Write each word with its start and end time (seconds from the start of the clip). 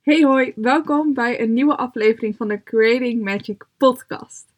Hey 0.00 0.22
hoi, 0.24 0.52
welkom 0.56 1.14
bij 1.14 1.40
een 1.40 1.52
nieuwe 1.52 1.76
aflevering 1.76 2.36
van 2.36 2.48
de 2.48 2.62
Creating 2.62 3.22
Magic 3.22 3.66
podcast. 3.76 4.52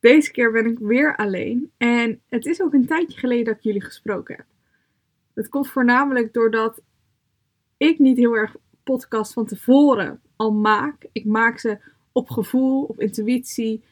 Deze 0.00 0.30
keer 0.30 0.52
ben 0.52 0.66
ik 0.66 0.78
weer 0.78 1.16
alleen 1.16 1.70
en 1.76 2.20
het 2.28 2.46
is 2.46 2.62
ook 2.62 2.72
een 2.72 2.86
tijdje 2.86 3.18
geleden 3.18 3.44
dat 3.44 3.56
ik 3.56 3.62
jullie 3.62 3.84
gesproken 3.84 4.36
heb. 4.36 4.44
Dat 5.34 5.48
komt 5.48 5.68
voornamelijk 5.68 6.32
doordat 6.32 6.82
ik 7.76 7.98
niet 7.98 8.16
heel 8.16 8.34
erg 8.34 8.56
podcast 8.82 9.32
van 9.32 9.46
tevoren 9.46 10.20
al 10.36 10.52
maak. 10.52 11.06
Ik 11.12 11.24
maak 11.24 11.58
ze 11.58 11.78
op 12.12 12.30
gevoel, 12.30 12.82
op 12.82 13.00
intuïtie. 13.00 13.82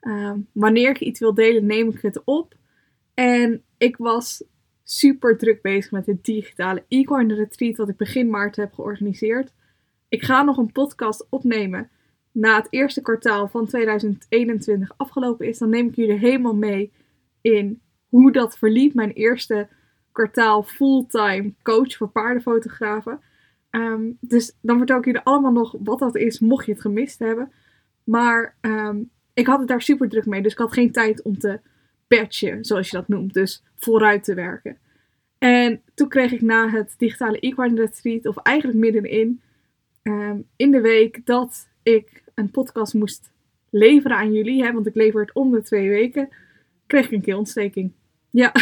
Ehm, 0.00 0.38
wanneer 0.52 0.90
ik 0.90 1.00
iets 1.00 1.20
wil 1.20 1.34
delen, 1.34 1.66
neem 1.66 1.88
ik 1.88 2.00
het 2.02 2.22
op. 2.24 2.54
En 3.14 3.62
ik 3.78 3.96
was 3.96 4.44
super 4.84 5.38
druk 5.38 5.62
bezig 5.62 5.90
met 5.90 6.06
het 6.06 6.24
digitale 6.24 6.84
e-coin 6.88 7.32
retreat 7.32 7.76
dat 7.76 7.88
ik 7.88 7.96
begin 7.96 8.30
maart 8.30 8.56
heb 8.56 8.72
georganiseerd. 8.72 9.54
Ik 10.08 10.22
ga 10.24 10.42
nog 10.42 10.56
een 10.56 10.72
podcast 10.72 11.26
opnemen 11.30 11.90
na 12.32 12.56
het 12.56 12.66
eerste 12.70 13.02
kwartaal 13.02 13.48
van 13.48 13.66
2021 13.66 14.92
afgelopen 14.96 15.46
is. 15.46 15.58
Dan 15.58 15.70
neem 15.70 15.88
ik 15.88 15.96
jullie 15.96 16.18
helemaal 16.18 16.54
mee 16.54 16.92
in 17.40 17.80
hoe 18.08 18.32
dat 18.32 18.58
verliep. 18.58 18.94
Mijn 18.94 19.12
eerste 19.12 19.68
kwartaal 20.12 20.62
fulltime 20.62 21.54
coach 21.62 21.96
voor 21.96 22.08
paardenfotografen. 22.08 23.20
Ehm, 23.70 24.10
dus 24.20 24.56
dan 24.60 24.76
vertel 24.76 24.98
ik 24.98 25.04
jullie 25.04 25.20
allemaal 25.20 25.52
nog 25.52 25.74
wat 25.78 25.98
dat 25.98 26.16
is, 26.16 26.40
mocht 26.40 26.66
je 26.66 26.72
het 26.72 26.80
gemist 26.80 27.18
hebben. 27.18 27.52
Maar 28.04 28.56
ehm, 28.60 29.02
ik 29.34 29.46
had 29.46 29.58
het 29.58 29.68
daar 29.68 29.82
super 29.82 30.08
druk 30.08 30.26
mee, 30.26 30.42
dus 30.42 30.52
ik 30.52 30.58
had 30.58 30.72
geen 30.72 30.92
tijd 30.92 31.22
om 31.22 31.38
te 31.38 31.60
patchen, 32.08 32.64
zoals 32.64 32.90
je 32.90 32.96
dat 32.96 33.08
noemt. 33.08 33.34
Dus 33.34 33.64
vooruit 33.74 34.24
te 34.24 34.34
werken. 34.34 34.78
En 35.38 35.82
toen 35.94 36.08
kreeg 36.08 36.32
ik 36.32 36.40
na 36.40 36.68
het 36.68 36.94
digitale 36.98 37.40
Equine 37.40 37.80
Retreat, 37.80 38.26
of 38.26 38.36
eigenlijk 38.36 38.78
middenin, 38.78 39.40
um, 40.06 40.46
in 40.56 40.70
de 40.70 40.80
week 40.80 41.26
dat 41.26 41.68
ik 41.82 42.22
een 42.34 42.50
podcast 42.50 42.94
moest 42.94 43.30
leveren 43.70 44.16
aan 44.16 44.32
jullie, 44.32 44.64
hè, 44.64 44.72
want 44.72 44.86
ik 44.86 44.94
lever 44.94 45.20
het 45.20 45.32
om 45.32 45.52
de 45.52 45.62
twee 45.62 45.88
weken, 45.88 46.28
kreeg 46.86 47.04
ik 47.04 47.12
een 47.12 47.20
keelontsteking. 47.20 47.92
Ja, 48.30 48.52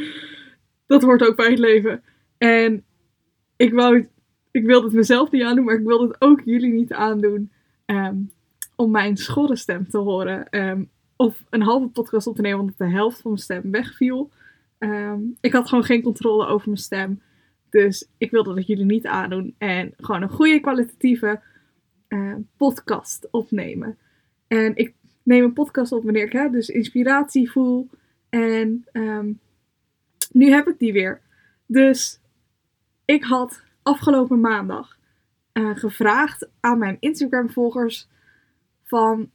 dat 0.86 1.02
hoort 1.02 1.26
ook 1.28 1.36
bij 1.36 1.50
het 1.50 1.58
leven. 1.58 2.02
En 2.38 2.84
ik, 3.56 3.72
wou, 3.72 4.08
ik 4.50 4.64
wilde 4.64 4.86
het 4.86 4.94
mezelf 4.94 5.30
niet 5.30 5.42
aandoen, 5.42 5.64
maar 5.64 5.74
ik 5.74 5.86
wilde 5.86 6.06
het 6.06 6.16
ook 6.18 6.40
jullie 6.44 6.72
niet 6.72 6.92
aandoen. 6.92 7.50
Ehm, 7.84 8.16
om 8.76 8.90
mijn 8.90 9.16
schorre 9.16 9.56
stem 9.56 9.88
te 9.88 9.98
horen. 9.98 10.48
Ehm, 10.50 10.84
of 11.16 11.44
een 11.50 11.62
halve 11.62 11.88
podcast 11.88 12.26
op 12.26 12.36
te 12.36 12.42
nemen 12.42 12.60
omdat 12.60 12.78
de 12.78 12.90
helft 12.90 13.20
van 13.20 13.30
mijn 13.30 13.42
stem 13.42 13.70
wegviel. 13.70 14.30
Ik 15.40 15.52
had 15.52 15.68
gewoon 15.68 15.84
geen 15.84 16.02
controle 16.02 16.46
over 16.46 16.68
mijn 16.68 16.80
stem. 16.80 17.20
Dus 17.74 18.08
ik 18.18 18.30
wilde 18.30 18.54
dat 18.54 18.66
jullie 18.66 18.84
niet 18.84 19.06
aandoen. 19.06 19.54
En 19.58 19.92
gewoon 19.96 20.22
een 20.22 20.28
goede 20.28 20.60
kwalitatieve 20.60 21.40
uh, 22.08 22.34
podcast 22.56 23.28
opnemen. 23.30 23.98
En 24.46 24.76
ik 24.76 24.94
neem 25.22 25.44
een 25.44 25.52
podcast 25.52 25.92
op 25.92 26.04
wanneer 26.04 26.24
ik 26.24 26.32
hè, 26.32 26.50
dus 26.50 26.68
inspiratie 26.68 27.50
voel. 27.50 27.88
En 28.28 28.86
um, 28.92 29.40
nu 30.32 30.50
heb 30.50 30.68
ik 30.68 30.78
die 30.78 30.92
weer. 30.92 31.20
Dus 31.66 32.20
ik 33.04 33.24
had 33.24 33.62
afgelopen 33.82 34.40
maandag 34.40 34.98
uh, 35.52 35.76
gevraagd 35.76 36.48
aan 36.60 36.78
mijn 36.78 36.96
Instagram 37.00 37.50
volgers 37.50 38.08
van 38.82 39.30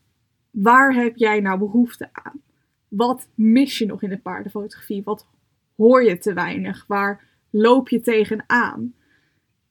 waar 0.52 0.94
heb 0.94 1.16
jij 1.16 1.40
nou 1.40 1.60
behoefte 1.60 2.10
aan? 2.12 2.42
Wat 2.88 3.30
mis 3.36 3.78
je 3.78 3.86
nog 3.86 4.04
in 4.04 4.10
de 4.10 4.20
paardenfotografie? 4.20 5.04
Wat 5.04 5.28
hoor 5.76 6.04
je 6.04 6.18
te 6.18 6.34
weinig? 6.34 6.86
Waar 6.88 7.28
loop 7.50 7.90
je 7.90 8.02
tegenaan? 8.02 8.94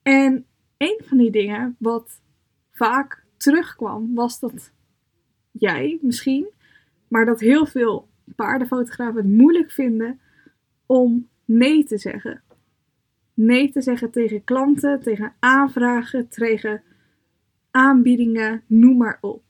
En 0.02 0.46
een 0.76 1.00
van 1.04 1.18
die 1.18 1.30
dingen 1.30 1.76
wat 1.78 2.20
vaak 2.70 3.24
terugkwam, 3.36 4.14
was 4.14 4.40
dat 4.40 4.72
jij 5.50 5.98
misschien, 6.02 6.48
maar 7.08 7.24
dat 7.24 7.40
heel 7.40 7.66
veel 7.66 8.08
paardenfotografen 8.36 9.16
het 9.16 9.32
moeilijk 9.32 9.70
vinden 9.70 10.20
om 10.86 11.28
nee 11.44 11.84
te 11.84 11.98
zeggen. 11.98 12.42
Nee 13.34 13.70
te 13.70 13.80
zeggen 13.82 14.10
tegen 14.10 14.44
klanten, 14.44 15.00
tegen 15.00 15.34
aanvragen, 15.38 16.28
tegen 16.28 16.82
aanbiedingen, 17.70 18.62
noem 18.66 18.96
maar 18.96 19.18
op. 19.20 19.42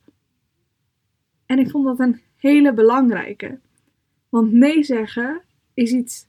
En 1.46 1.58
ik 1.58 1.70
vond 1.70 1.84
dat 1.84 2.00
een 2.00 2.20
hele 2.36 2.72
belangrijke. 2.74 3.58
Want 4.28 4.52
nee 4.52 4.82
zeggen 4.82 5.42
is 5.74 5.92
iets 5.92 6.27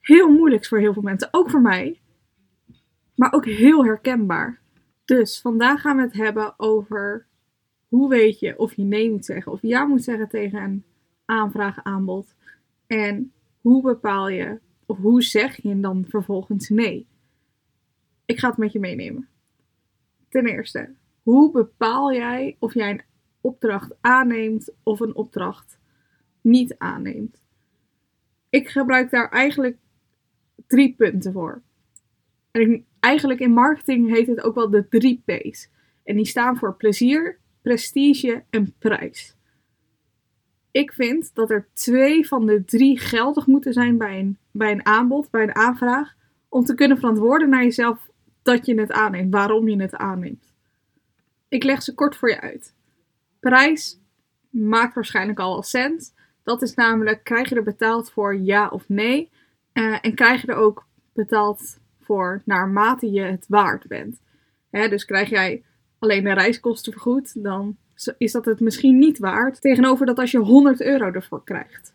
heel 0.00 0.28
moeilijks 0.28 0.68
voor 0.68 0.78
heel 0.78 0.92
veel 0.92 1.02
mensen, 1.02 1.28
ook 1.30 1.50
voor 1.50 1.62
mij, 1.62 2.00
maar 3.14 3.32
ook 3.32 3.44
heel 3.44 3.84
herkenbaar. 3.84 4.60
Dus 5.04 5.40
vandaag 5.40 5.80
gaan 5.80 5.96
we 5.96 6.02
het 6.02 6.12
hebben 6.12 6.54
over 6.56 7.26
hoe 7.88 8.08
weet 8.08 8.38
je 8.38 8.58
of 8.58 8.74
je 8.74 8.82
nee 8.82 9.10
moet 9.10 9.24
zeggen 9.24 9.52
of 9.52 9.58
ja 9.62 9.84
moet 9.84 10.04
zeggen 10.04 10.28
tegen 10.28 10.62
een 10.62 10.84
aanvraag 11.24 11.82
aanbod. 11.82 12.34
En 12.86 13.32
hoe 13.60 13.82
bepaal 13.82 14.28
je 14.28 14.60
of 14.86 14.98
hoe 14.98 15.22
zeg 15.22 15.62
je 15.62 15.80
dan 15.80 16.04
vervolgens 16.08 16.68
nee? 16.68 17.06
Ik 18.24 18.38
ga 18.38 18.48
het 18.48 18.58
met 18.58 18.72
je 18.72 18.80
meenemen. 18.80 19.28
Ten 20.28 20.46
eerste, 20.46 20.94
hoe 21.22 21.50
bepaal 21.50 22.12
jij 22.12 22.56
of 22.58 22.74
jij 22.74 22.90
een 22.90 23.02
opdracht 23.40 23.96
aanneemt 24.00 24.72
of 24.82 25.00
een 25.00 25.14
opdracht 25.14 25.78
niet 26.40 26.78
aanneemt? 26.78 27.42
Ik 28.48 28.68
gebruik 28.68 29.10
daar 29.10 29.28
eigenlijk 29.30 29.76
drie 30.68 30.94
punten 30.96 31.32
voor. 31.32 31.62
En 32.50 32.84
eigenlijk 33.00 33.40
in 33.40 33.52
marketing 33.52 34.10
heet 34.14 34.26
het 34.26 34.42
ook 34.42 34.54
wel 34.54 34.70
de 34.70 34.88
drie 34.88 35.22
P's. 35.24 35.68
En 36.04 36.16
die 36.16 36.26
staan 36.26 36.56
voor 36.56 36.74
plezier, 36.74 37.38
prestige 37.62 38.42
en 38.50 38.74
prijs. 38.78 39.36
Ik 40.70 40.92
vind 40.92 41.34
dat 41.34 41.50
er 41.50 41.68
twee 41.72 42.26
van 42.28 42.46
de 42.46 42.64
drie 42.64 42.98
geldig 42.98 43.46
moeten 43.46 43.72
zijn 43.72 43.98
bij 43.98 44.18
een, 44.18 44.38
bij 44.50 44.72
een 44.72 44.86
aanbod, 44.86 45.30
bij 45.30 45.42
een 45.42 45.54
aanvraag, 45.54 46.14
om 46.48 46.64
te 46.64 46.74
kunnen 46.74 46.98
verantwoorden 46.98 47.48
naar 47.48 47.62
jezelf 47.62 48.10
dat 48.42 48.66
je 48.66 48.80
het 48.80 48.92
aanneemt, 48.92 49.32
waarom 49.32 49.68
je 49.68 49.80
het 49.80 49.94
aanneemt. 49.94 50.52
Ik 51.48 51.62
leg 51.62 51.82
ze 51.82 51.94
kort 51.94 52.16
voor 52.16 52.28
je 52.28 52.40
uit. 52.40 52.74
Prijs 53.40 54.00
maakt 54.50 54.94
waarschijnlijk 54.94 55.38
al 55.38 55.54
al 55.54 55.62
cent. 55.62 56.14
Dat 56.42 56.62
is 56.62 56.74
namelijk, 56.74 57.24
krijg 57.24 57.48
je 57.48 57.54
er 57.54 57.62
betaald 57.62 58.10
voor 58.10 58.36
ja 58.36 58.68
of 58.68 58.88
nee? 58.88 59.30
Uh, 59.78 59.98
en 60.00 60.14
krijg 60.14 60.40
je 60.40 60.46
er 60.46 60.54
ook 60.54 60.86
betaald 61.12 61.78
voor 62.00 62.42
naarmate 62.44 63.10
je 63.10 63.20
het 63.20 63.44
waard 63.48 63.86
bent. 63.86 64.20
Hè, 64.70 64.88
dus 64.88 65.04
krijg 65.04 65.28
jij 65.28 65.64
alleen 65.98 66.24
de 66.24 66.32
reiskosten 66.32 66.92
vergoed, 66.92 67.42
dan 67.42 67.76
is 68.18 68.32
dat 68.32 68.44
het 68.44 68.60
misschien 68.60 68.98
niet 68.98 69.18
waard. 69.18 69.60
Tegenover 69.60 70.06
dat 70.06 70.18
als 70.18 70.30
je 70.30 70.38
100 70.38 70.80
euro 70.80 71.12
ervoor 71.12 71.44
krijgt. 71.44 71.94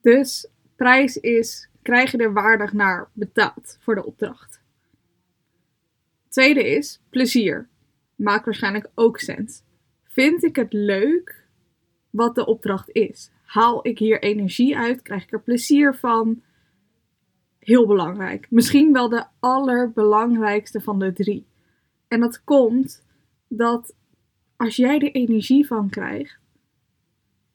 Dus 0.00 0.48
prijs 0.76 1.16
is, 1.16 1.68
krijg 1.82 2.10
je 2.10 2.18
er 2.18 2.32
waardig 2.32 2.72
naar 2.72 3.08
betaald 3.12 3.76
voor 3.80 3.94
de 3.94 4.06
opdracht. 4.06 4.60
Tweede 6.28 6.68
is 6.68 7.00
plezier. 7.10 7.68
Maakt 8.14 8.44
waarschijnlijk 8.44 8.90
ook 8.94 9.18
sens. 9.18 9.62
Vind 10.04 10.44
ik 10.44 10.56
het 10.56 10.72
leuk 10.72 11.44
wat 12.10 12.34
de 12.34 12.46
opdracht 12.46 12.90
is? 12.90 13.30
Haal 13.48 13.86
ik 13.86 13.98
hier 13.98 14.22
energie 14.22 14.76
uit? 14.76 15.02
Krijg 15.02 15.22
ik 15.22 15.32
er 15.32 15.40
plezier 15.42 15.94
van? 15.94 16.42
Heel 17.58 17.86
belangrijk. 17.86 18.46
Misschien 18.50 18.92
wel 18.92 19.08
de 19.08 19.24
allerbelangrijkste 19.40 20.80
van 20.80 20.98
de 20.98 21.12
drie. 21.12 21.46
En 22.08 22.20
dat 22.20 22.44
komt 22.44 23.04
dat 23.46 23.94
als 24.56 24.76
jij 24.76 24.98
er 24.98 25.12
energie 25.12 25.66
van 25.66 25.88
krijgt, 25.88 26.38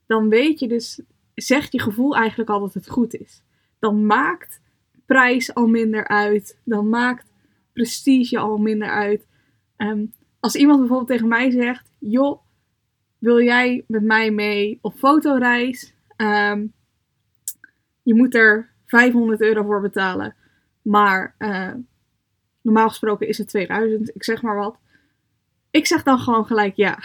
dan 0.06 0.30
weet 0.30 0.60
je 0.60 0.68
dus, 0.68 1.02
zegt 1.36 1.72
je 1.72 1.82
gevoel 1.82 2.16
eigenlijk 2.16 2.50
al 2.50 2.60
dat 2.60 2.74
het 2.74 2.90
goed 2.90 3.16
is. 3.16 3.44
Dan 3.80 4.06
maakt 4.06 4.62
prijs 5.06 5.54
al 5.54 5.68
minder 5.68 6.08
uit. 6.08 6.60
Dan 6.64 6.90
maakt 6.90 7.32
prestige 7.74 8.38
al 8.38 8.58
minder 8.58 8.90
uit. 8.90 9.28
Um, 9.78 10.14
als 10.40 10.56
iemand 10.56 10.80
bijvoorbeeld 10.80 11.10
tegen 11.10 11.28
mij 11.28 11.52
zegt: 11.52 11.92
Joh, 12.00 12.43
wil 13.24 13.42
jij 13.42 13.84
met 13.88 14.04
mij 14.04 14.32
mee 14.32 14.80
op 14.82 14.94
fotoreis? 14.94 15.94
Um, 16.18 16.74
je 18.02 18.14
moet 18.14 18.36
er 18.36 18.70
500 18.86 19.42
euro 19.42 19.64
voor 19.64 19.82
betalen. 19.82 20.36
Maar 20.82 21.36
uh, 21.40 21.72
normaal 22.62 22.88
gesproken 22.88 23.28
is 23.28 23.38
het 23.38 23.48
2000, 23.48 24.16
ik 24.16 24.24
zeg 24.24 24.42
maar 24.42 24.56
wat. 24.56 24.78
Ik 25.72 25.88
zeg 25.88 26.04
dan 26.04 26.20
gewoon 26.20 26.46
gelijk 26.46 26.76
ja. 26.76 27.00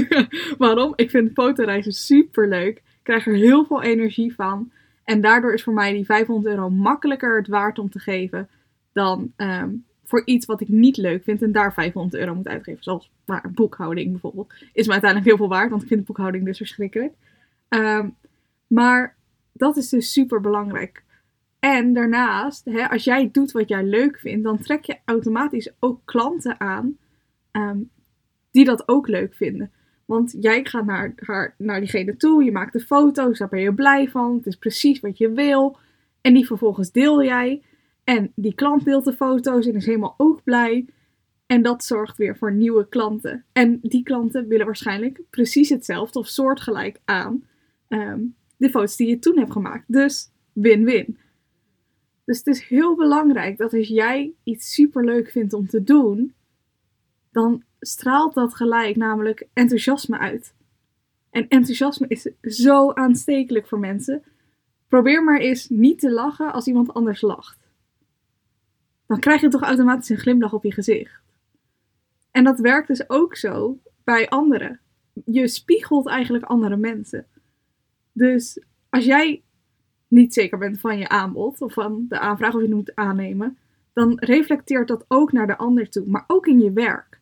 Waarom? 0.58 0.92
Ik 0.96 1.10
vind 1.10 1.32
fotoreizen 1.32 1.92
super 1.92 2.48
leuk. 2.48 2.76
Ik 2.76 3.00
krijg 3.02 3.26
er 3.26 3.34
heel 3.34 3.64
veel 3.64 3.82
energie 3.82 4.34
van. 4.34 4.72
En 5.04 5.20
daardoor 5.20 5.52
is 5.52 5.62
voor 5.62 5.74
mij 5.74 5.92
die 5.92 6.04
500 6.04 6.54
euro 6.54 6.70
makkelijker 6.70 7.36
het 7.36 7.48
waard 7.48 7.78
om 7.78 7.90
te 7.90 7.98
geven 7.98 8.48
dan 8.92 9.32
um, 9.36 9.84
voor 10.10 10.22
iets 10.24 10.46
wat 10.46 10.60
ik 10.60 10.68
niet 10.68 10.96
leuk 10.96 11.22
vind 11.22 11.42
en 11.42 11.52
daar 11.52 11.72
500 11.72 12.22
euro 12.22 12.34
moet 12.34 12.48
uitgeven. 12.48 12.82
Zoals 12.82 13.10
maar, 13.24 13.50
boekhouding 13.54 14.10
bijvoorbeeld. 14.10 14.52
Is 14.72 14.86
me 14.86 14.92
uiteindelijk 14.92 15.30
heel 15.30 15.38
veel 15.38 15.48
waard, 15.48 15.70
want 15.70 15.82
ik 15.82 15.88
vind 15.88 16.04
boekhouding 16.04 16.44
dus 16.44 16.56
verschrikkelijk. 16.56 17.12
Um, 17.68 18.16
maar 18.66 19.16
dat 19.52 19.76
is 19.76 19.88
dus 19.88 20.12
super 20.12 20.40
belangrijk. 20.40 21.02
En 21.58 21.92
daarnaast, 21.92 22.64
hè, 22.64 22.88
als 22.88 23.04
jij 23.04 23.28
doet 23.32 23.52
wat 23.52 23.68
jij 23.68 23.84
leuk 23.84 24.18
vindt, 24.18 24.44
dan 24.44 24.58
trek 24.58 24.84
je 24.84 24.98
automatisch 25.04 25.72
ook 25.78 26.00
klanten 26.04 26.60
aan 26.60 26.96
ehm, 27.50 27.78
die 28.50 28.64
dat 28.64 28.88
ook 28.88 29.08
leuk 29.08 29.34
vinden. 29.34 29.70
Want 30.04 30.36
jij 30.40 30.64
gaat 30.64 30.84
naar, 30.84 31.12
haar, 31.16 31.54
naar 31.58 31.80
diegene 31.80 32.16
toe, 32.16 32.44
je 32.44 32.52
maakt 32.52 32.72
de 32.72 32.80
foto's, 32.80 33.38
daar 33.38 33.48
ben 33.48 33.60
je 33.60 33.74
blij 33.74 34.08
van, 34.08 34.36
het 34.36 34.46
is 34.46 34.56
precies 34.56 35.00
wat 35.00 35.18
je 35.18 35.32
wil. 35.32 35.76
En 36.20 36.34
die 36.34 36.46
vervolgens 36.46 36.92
deel 36.92 37.24
jij. 37.24 37.62
En 38.10 38.32
die 38.34 38.54
klant 38.54 38.84
deelt 38.84 39.04
de 39.04 39.12
foto's 39.12 39.66
en 39.66 39.74
is 39.74 39.86
helemaal 39.86 40.14
ook 40.16 40.42
blij. 40.44 40.86
En 41.46 41.62
dat 41.62 41.84
zorgt 41.84 42.16
weer 42.16 42.36
voor 42.36 42.52
nieuwe 42.52 42.88
klanten. 42.88 43.44
En 43.52 43.78
die 43.82 44.02
klanten 44.02 44.48
willen 44.48 44.66
waarschijnlijk 44.66 45.20
precies 45.30 45.68
hetzelfde 45.68 46.18
of 46.18 46.26
soortgelijk 46.26 47.00
aan 47.04 47.44
ehm, 47.88 48.20
de 48.56 48.70
foto's 48.70 48.96
die 48.96 49.08
je 49.08 49.18
toen 49.18 49.38
hebt 49.38 49.52
gemaakt. 49.52 49.84
Dus 49.86 50.30
win-win. 50.52 51.18
Dus 52.24 52.38
het 52.38 52.46
is 52.46 52.62
heel 52.62 52.96
belangrijk 52.96 53.58
dat 53.58 53.74
als 53.74 53.88
jij 53.88 54.32
iets 54.44 54.74
super 54.74 55.04
leuk 55.04 55.30
vindt 55.30 55.52
om 55.52 55.66
te 55.68 55.82
doen, 55.82 56.34
dan 57.32 57.62
straalt 57.80 58.34
dat 58.34 58.54
gelijk 58.54 58.96
namelijk 58.96 59.46
enthousiasme 59.52 60.18
uit. 60.18 60.54
En 61.30 61.48
enthousiasme 61.48 62.06
is 62.08 62.30
zo 62.42 62.92
aanstekelijk 62.92 63.66
voor 63.66 63.78
mensen. 63.78 64.22
Probeer 64.88 65.24
maar 65.24 65.40
eens 65.40 65.68
niet 65.68 65.98
te 65.98 66.12
lachen 66.12 66.52
als 66.52 66.66
iemand 66.66 66.94
anders 66.94 67.20
lacht. 67.20 67.59
Dan 69.10 69.20
krijg 69.20 69.40
je 69.40 69.48
toch 69.48 69.62
automatisch 69.62 70.08
een 70.08 70.18
glimlach 70.18 70.52
op 70.52 70.64
je 70.64 70.72
gezicht. 70.72 71.22
En 72.30 72.44
dat 72.44 72.58
werkt 72.58 72.88
dus 72.88 73.10
ook 73.10 73.36
zo 73.36 73.78
bij 74.04 74.28
anderen. 74.28 74.80
Je 75.24 75.48
spiegelt 75.48 76.08
eigenlijk 76.08 76.44
andere 76.44 76.76
mensen. 76.76 77.26
Dus 78.12 78.62
als 78.88 79.04
jij 79.04 79.42
niet 80.08 80.34
zeker 80.34 80.58
bent 80.58 80.80
van 80.80 80.98
je 80.98 81.08
aanbod 81.08 81.60
of 81.60 81.72
van 81.72 82.06
de 82.08 82.18
aanvraag 82.18 82.54
of 82.54 82.62
je 82.62 82.74
moet 82.74 82.94
aannemen, 82.94 83.58
dan 83.92 84.18
reflecteert 84.18 84.88
dat 84.88 85.04
ook 85.08 85.32
naar 85.32 85.46
de 85.46 85.56
ander 85.56 85.90
toe, 85.90 86.06
maar 86.06 86.24
ook 86.26 86.46
in 86.46 86.60
je 86.60 86.72
werk. 86.72 87.20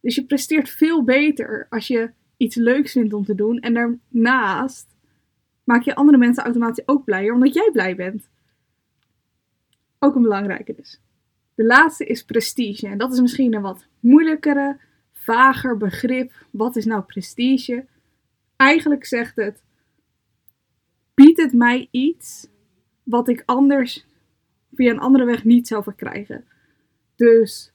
Dus 0.00 0.14
je 0.14 0.24
presteert 0.24 0.68
veel 0.68 1.04
beter 1.04 1.66
als 1.70 1.86
je 1.86 2.10
iets 2.36 2.56
leuks 2.56 2.92
vindt 2.92 3.12
om 3.12 3.24
te 3.24 3.34
doen 3.34 3.58
en 3.58 3.74
daarnaast 3.74 4.96
maak 5.64 5.82
je 5.82 5.94
andere 5.94 6.18
mensen 6.18 6.44
automatisch 6.44 6.88
ook 6.88 7.04
blijer 7.04 7.32
omdat 7.32 7.54
jij 7.54 7.70
blij 7.72 7.96
bent. 7.96 8.28
Ook 10.02 10.14
een 10.14 10.22
belangrijke 10.22 10.74
dus. 10.74 11.00
De 11.54 11.64
laatste 11.64 12.04
is 12.04 12.24
prestige 12.24 12.86
en 12.86 12.98
dat 12.98 13.12
is 13.12 13.20
misschien 13.20 13.54
een 13.54 13.62
wat 13.62 13.86
moeilijkere, 14.00 14.78
vager 15.12 15.76
begrip. 15.76 16.32
Wat 16.50 16.76
is 16.76 16.84
nou 16.84 17.02
prestige? 17.02 17.86
Eigenlijk 18.56 19.04
zegt 19.04 19.36
het 19.36 19.62
biedt 21.14 21.42
het 21.42 21.52
mij 21.52 21.88
iets 21.90 22.48
wat 23.02 23.28
ik 23.28 23.42
anders 23.46 24.06
via 24.74 24.90
een 24.90 24.98
andere 24.98 25.24
weg 25.24 25.44
niet 25.44 25.66
zou 25.66 25.82
verkrijgen. 25.82 26.44
Dus 27.16 27.72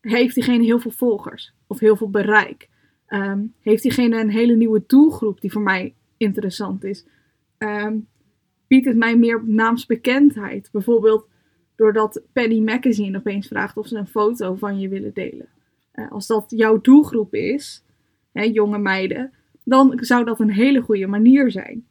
heeft 0.00 0.34
diegene 0.34 0.64
heel 0.64 0.78
veel 0.78 0.90
volgers 0.90 1.54
of 1.66 1.78
heel 1.78 1.96
veel 1.96 2.10
bereik? 2.10 2.68
Um, 3.08 3.54
heeft 3.60 3.82
diegene 3.82 4.20
een 4.20 4.30
hele 4.30 4.54
nieuwe 4.54 4.82
doelgroep 4.86 5.40
die 5.40 5.52
voor 5.52 5.62
mij 5.62 5.94
interessant 6.16 6.84
is? 6.84 7.04
Um, 7.58 8.08
biedt 8.66 8.86
het 8.86 8.96
mij 8.96 9.16
meer 9.16 9.42
naamsbekendheid? 9.44 10.68
Bijvoorbeeld 10.72 11.28
doordat 11.76 12.22
Penny 12.32 12.60
Magazine 12.60 13.18
opeens 13.18 13.46
vraagt 13.46 13.76
of 13.76 13.86
ze 13.86 13.96
een 13.96 14.06
foto 14.06 14.54
van 14.54 14.80
je 14.80 14.88
willen 14.88 15.14
delen. 15.14 15.48
Uh, 15.94 16.12
als 16.12 16.26
dat 16.26 16.44
jouw 16.48 16.80
doelgroep 16.80 17.34
is, 17.34 17.84
hè, 18.32 18.42
jonge 18.42 18.78
meiden, 18.78 19.32
dan 19.64 19.98
zou 20.00 20.24
dat 20.24 20.40
een 20.40 20.52
hele 20.52 20.80
goede 20.80 21.06
manier 21.06 21.50
zijn. 21.50 21.86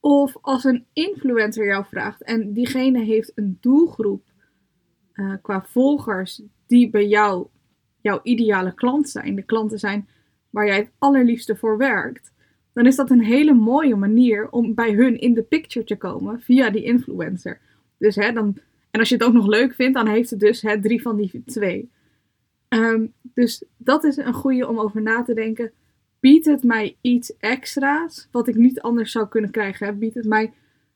Of 0.00 0.36
als 0.40 0.64
een 0.64 0.84
influencer 0.92 1.66
jou 1.66 1.84
vraagt 1.84 2.22
en 2.22 2.52
diegene 2.52 3.04
heeft 3.04 3.32
een 3.34 3.58
doelgroep 3.60 4.22
uh, 5.14 5.34
qua 5.42 5.64
volgers 5.68 6.42
die 6.66 6.90
bij 6.90 7.06
jou 7.06 7.46
jouw 8.00 8.20
ideale 8.22 8.74
klant 8.74 9.08
zijn, 9.08 9.34
de 9.34 9.42
klanten 9.42 9.78
zijn 9.78 10.08
waar 10.50 10.66
jij 10.66 10.76
het 10.76 10.90
allerliefste 10.98 11.56
voor 11.56 11.76
werkt, 11.76 12.32
dan 12.72 12.86
is 12.86 12.96
dat 12.96 13.10
een 13.10 13.22
hele 13.22 13.54
mooie 13.54 13.96
manier 13.96 14.50
om 14.50 14.74
bij 14.74 14.92
hun 14.92 15.20
in 15.20 15.34
de 15.34 15.42
picture 15.42 15.86
te 15.86 15.96
komen 15.96 16.40
via 16.40 16.70
die 16.70 16.82
influencer. 16.82 17.60
Dus 17.98 18.16
hè, 18.16 18.32
dan, 18.32 18.56
en 18.90 19.00
als 19.00 19.08
je 19.08 19.14
het 19.14 19.24
ook 19.24 19.32
nog 19.32 19.46
leuk 19.46 19.74
vindt, 19.74 19.94
dan 19.94 20.06
heeft 20.06 20.30
het 20.30 20.40
dus 20.40 20.62
hè, 20.62 20.80
drie 20.80 21.02
van 21.02 21.16
die 21.16 21.42
twee. 21.46 21.90
Um, 22.68 23.12
dus 23.22 23.64
dat 23.76 24.04
is 24.04 24.16
een 24.16 24.32
goede 24.32 24.68
om 24.68 24.78
over 24.78 25.02
na 25.02 25.22
te 25.22 25.34
denken 25.34 25.72
biedt 26.20 26.46
het 26.46 26.62
mij 26.62 26.96
iets 27.00 27.36
extra's 27.36 28.28
wat 28.30 28.48
ik 28.48 28.54
niet 28.54 28.80
anders 28.80 29.12
zou 29.12 29.28
kunnen 29.28 29.50
krijgen? 29.50 29.98
Biedt 29.98 30.14
het 30.14 30.26
mij 30.26 30.52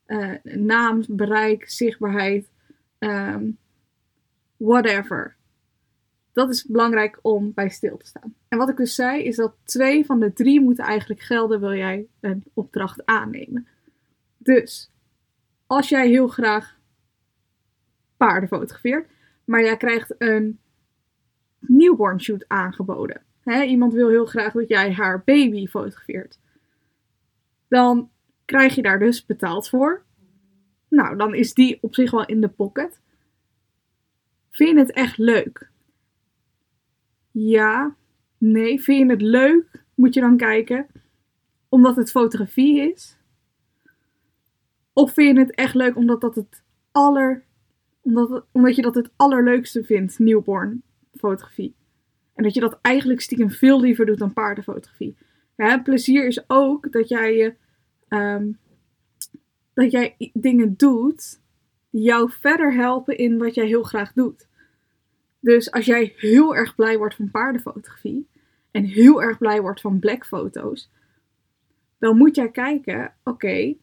uh, 0.07 0.33
naam, 0.43 1.03
bereik, 1.07 1.69
zichtbaarheid, 1.69 2.49
um, 2.99 3.57
whatever. 4.57 5.35
Dat 6.31 6.49
is 6.49 6.65
belangrijk 6.65 7.19
om 7.21 7.51
bij 7.53 7.69
stil 7.69 7.97
te 7.97 8.05
staan. 8.05 8.35
En 8.47 8.57
wat 8.57 8.69
ik 8.69 8.77
dus 8.77 8.95
zei, 8.95 9.23
is 9.23 9.35
dat 9.35 9.55
twee 9.63 10.05
van 10.05 10.19
de 10.19 10.33
drie 10.33 10.61
moeten 10.61 10.85
eigenlijk 10.85 11.21
gelden, 11.21 11.59
wil 11.59 11.73
jij 11.73 12.05
een 12.19 12.43
opdracht 12.53 13.05
aannemen. 13.05 13.67
Dus, 14.37 14.91
als 15.67 15.89
jij 15.89 16.07
heel 16.07 16.27
graag 16.27 16.79
paarden 18.17 18.49
fotografeert, 18.49 19.09
maar 19.45 19.61
jij 19.61 19.77
krijgt 19.77 20.15
een 20.17 20.59
newborn 21.59 22.21
shoot 22.21 22.45
aangeboden 22.47 23.21
iemand 23.45 23.93
wil 23.93 24.09
heel 24.09 24.25
graag 24.25 24.53
dat 24.53 24.67
jij 24.67 24.93
haar 24.93 25.23
baby 25.23 25.67
fotografeert. 25.67 26.39
Dan 27.67 28.09
krijg 28.45 28.75
je 28.75 28.81
daar 28.81 28.99
dus 28.99 29.25
betaald 29.25 29.69
voor. 29.69 30.03
Nou, 30.89 31.17
dan 31.17 31.35
is 31.35 31.53
die 31.53 31.77
op 31.81 31.95
zich 31.95 32.11
wel 32.11 32.25
in 32.25 32.41
de 32.41 32.49
pocket. 32.49 33.01
Vind 34.49 34.69
je 34.69 34.77
het 34.77 34.91
echt 34.91 35.17
leuk? 35.17 35.69
Ja, 37.31 37.95
nee. 38.37 38.81
Vind 38.81 38.99
je 38.99 39.09
het 39.09 39.21
leuk? 39.21 39.83
Moet 39.95 40.13
je 40.13 40.21
dan 40.21 40.37
kijken. 40.37 40.87
Omdat 41.69 41.95
het 41.95 42.11
fotografie 42.11 42.91
is? 42.91 43.17
Of 44.93 45.13
vind 45.13 45.37
je 45.37 45.43
het 45.43 45.55
echt 45.55 45.73
leuk 45.73 45.95
omdat 45.95 46.21
dat 46.21 46.35
het 46.35 46.63
aller. 46.91 47.43
Omdat, 48.51 48.75
je 48.75 48.81
dat 48.81 48.95
het 48.95 49.11
allerleukste 49.15 49.83
vindt, 49.83 50.19
newborn 50.19 50.83
fotografie? 51.13 51.75
En 52.35 52.43
dat 52.43 52.53
je 52.53 52.59
dat 52.59 52.79
eigenlijk 52.81 53.21
stiekem 53.21 53.51
veel 53.51 53.81
liever 53.81 54.05
doet 54.05 54.17
dan 54.17 54.33
paardenfotografie. 54.33 55.17
Ja, 55.55 55.79
plezier 55.79 56.27
is 56.27 56.43
ook 56.49 56.91
dat 56.91 57.09
jij, 57.09 57.57
um, 58.09 58.57
dat 59.73 59.91
jij 59.91 60.15
dingen 60.33 60.77
doet 60.77 61.41
die 61.89 62.01
jou 62.01 62.31
verder 62.31 62.73
helpen 62.73 63.17
in 63.17 63.37
wat 63.37 63.55
jij 63.55 63.65
heel 63.65 63.83
graag 63.83 64.13
doet. 64.13 64.47
Dus 65.39 65.71
als 65.71 65.85
jij 65.85 66.13
heel 66.17 66.55
erg 66.55 66.75
blij 66.75 66.97
wordt 66.97 67.15
van 67.15 67.31
paardenfotografie 67.31 68.27
en 68.71 68.83
heel 68.83 69.21
erg 69.21 69.37
blij 69.37 69.61
wordt 69.61 69.81
van 69.81 69.99
blackfoto's, 69.99 70.91
dan 71.97 72.17
moet 72.17 72.35
jij 72.35 72.51
kijken, 72.51 73.13
oké, 73.23 73.75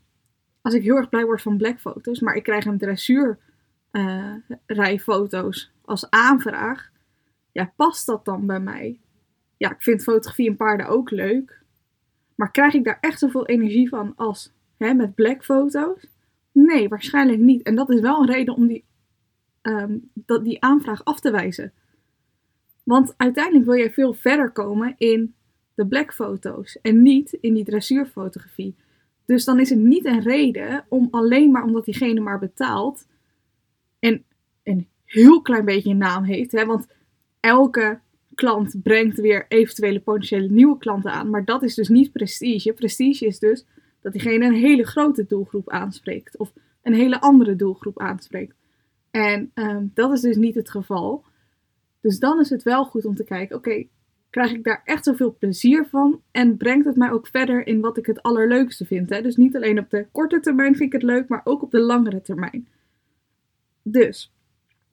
als 0.61 0.75
ik 0.75 0.83
heel 0.83 0.97
erg 0.97 1.09
blij 1.09 1.25
word 1.25 1.43
van 1.43 1.57
blackfoto's, 1.57 2.21
maar 2.21 2.35
ik 2.35 2.43
krijg 2.43 2.65
een 2.65 2.79
dressuurrijfoto's 2.79 3.49
uh, 3.93 4.35
als 5.85 6.11
aanvraag, 6.11 6.91
ja, 7.53 7.73
past 7.77 8.07
dat 8.07 8.25
dan 8.25 8.47
bij 8.47 8.61
mij? 8.61 9.01
Ja, 9.57 9.71
ik 9.71 9.83
vind 9.83 10.03
fotografie 10.03 10.49
en 10.49 10.57
paarden 10.57 10.87
ook 10.87 11.11
leuk. 11.11 11.63
Maar 12.35 12.51
krijg 12.51 12.75
ik 12.75 12.85
daar 12.85 12.99
echt 13.01 13.19
zoveel 13.19 13.47
energie 13.47 13.89
van 13.89 14.13
als 14.17 14.53
hè, 14.77 14.95
met 14.95 15.15
blackfoto's? 15.15 16.07
Nee, 16.53 16.89
waarschijnlijk 16.89 17.39
niet. 17.39 17.63
En 17.63 17.75
dat 17.75 17.91
is 17.91 18.01
wel 18.01 18.21
een 18.21 18.31
reden 18.31 18.55
om 18.55 18.67
die, 18.67 18.85
um, 19.63 20.11
dat, 20.15 20.45
die 20.45 20.63
aanvraag 20.63 21.05
af 21.05 21.21
te 21.21 21.31
wijzen. 21.31 21.73
Want 22.85 23.15
uiteindelijk 23.17 23.65
wil 23.65 23.77
jij 23.77 23.91
veel 23.91 24.15
verder 24.15 24.51
komen 24.51 24.95
in 24.99 25.35
de 25.75 25.87
blackfoto's 25.87 26.79
en 26.83 27.03
niet 27.03 27.33
in 27.33 27.55
die 27.55 27.65
dressuurfotografie. 27.65 28.77
Dus 29.25 29.45
dan 29.45 29.61
is 29.61 29.71
het 29.71 29.79
niet 29.79 30.05
een 30.05 30.21
reden 30.21 30.85
om 30.89 31.09
alleen 31.11 31.51
maar 31.51 31.65
omdat 31.65 31.85
diegene 31.85 32.21
maar 32.21 32.39
betaalt 32.39 33.07
en 34.01 34.25
een 34.63 34.89
heel 35.05 35.43
klein 35.43 35.65
beetje 35.65 35.91
een 35.91 35.97
naam 35.97 36.25
heeft. 36.25 36.53
Hè? 36.53 36.67
Want 36.67 36.87
elke 37.41 38.01
klant 38.35 38.83
brengt 38.83 39.21
weer 39.21 39.47
eventuele 39.49 40.01
potentiële 40.01 40.49
nieuwe 40.49 40.79
klanten 40.79 41.13
aan. 41.13 41.31
Maar 41.31 41.45
dat 41.45 41.63
is 41.63 41.75
dus 41.75 41.89
niet 41.89 42.13
prestige. 42.13 42.73
Prestige 42.73 43.27
is 43.27 43.39
dus 43.39 43.67
dat 44.01 44.13
diegene 44.13 44.47
een 44.47 44.55
hele 44.55 44.87
grote 44.87 45.27
doelgroep 45.27 45.71
aanspreekt. 45.71 46.37
Of 46.37 46.53
een 46.83 46.95
hele 46.95 47.21
andere 47.21 47.57
doelgroep 47.57 48.01
aanspreekt. 48.01 48.55
En 49.11 49.51
ehm, 49.55 49.87
dat 49.95 50.13
is 50.13 50.21
dus 50.21 50.37
niet 50.37 50.55
het 50.55 50.71
geval. 50.71 51.25
Dus 52.01 52.19
dan 52.19 52.41
is 52.41 52.51
het 52.51 52.63
wel 52.63 52.85
goed 52.85 53.05
om 53.05 53.15
te 53.15 53.25
kijken: 53.25 53.57
oké, 53.57 53.87
krijg 54.31 54.53
ik 54.53 54.65
daar 54.65 54.83
echt 54.85 55.05
zoveel 55.05 55.37
plezier 55.39 55.87
van? 55.87 56.21
En 56.31 56.57
brengt 56.57 56.87
het 56.87 56.97
mij 56.97 57.11
ook 57.11 57.27
verder 57.27 57.67
in 57.67 57.81
wat 57.81 57.97
ik 57.97 58.07
het 58.07 58.23
allerleukste 58.23 58.85
vind? 58.85 59.11
Hè? 59.11 59.23
Dus 59.23 59.37
niet 59.37 59.57
alleen 59.57 59.79
op 59.79 59.91
de 59.91 60.07
korte 60.13 60.41
termijn 60.41 60.77
vind 60.77 60.95
ik 60.95 61.01
het 61.01 61.11
leuk, 61.11 61.29
maar 61.29 61.41
ook 61.45 61.63
op 61.63 61.71
de 61.71 61.81
langere 61.81 62.23
termijn. 62.23 62.69
Dus, 63.83 64.33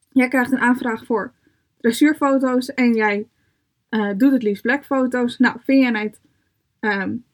jij 0.10 0.28
krijgt 0.28 0.52
een 0.52 0.60
aanvraag 0.60 1.06
voor 1.06 1.34
dressuurfoto's 1.78 2.74
en 2.74 2.94
jij 2.94 3.28
uh, 3.90 4.14
doet 4.18 4.32
het 4.32 4.44
liefst 4.44 4.62
blackfoto's. 4.62 5.38
Nou, 5.38 5.58
vind 5.64 5.84
jij 5.84 6.04
het... 6.04 6.20
Um, 6.80 7.26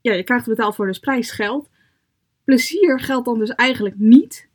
ja, 0.00 0.12
je 0.12 0.24
krijgt 0.24 0.46
betaald 0.46 0.74
voor 0.74 0.86
dus 0.86 0.98
prijsgeld. 0.98 1.68
Plezier 2.44 3.00
geldt 3.00 3.24
dan 3.24 3.38
dus 3.38 3.50
eigenlijk 3.50 3.98
niet. 3.98 4.48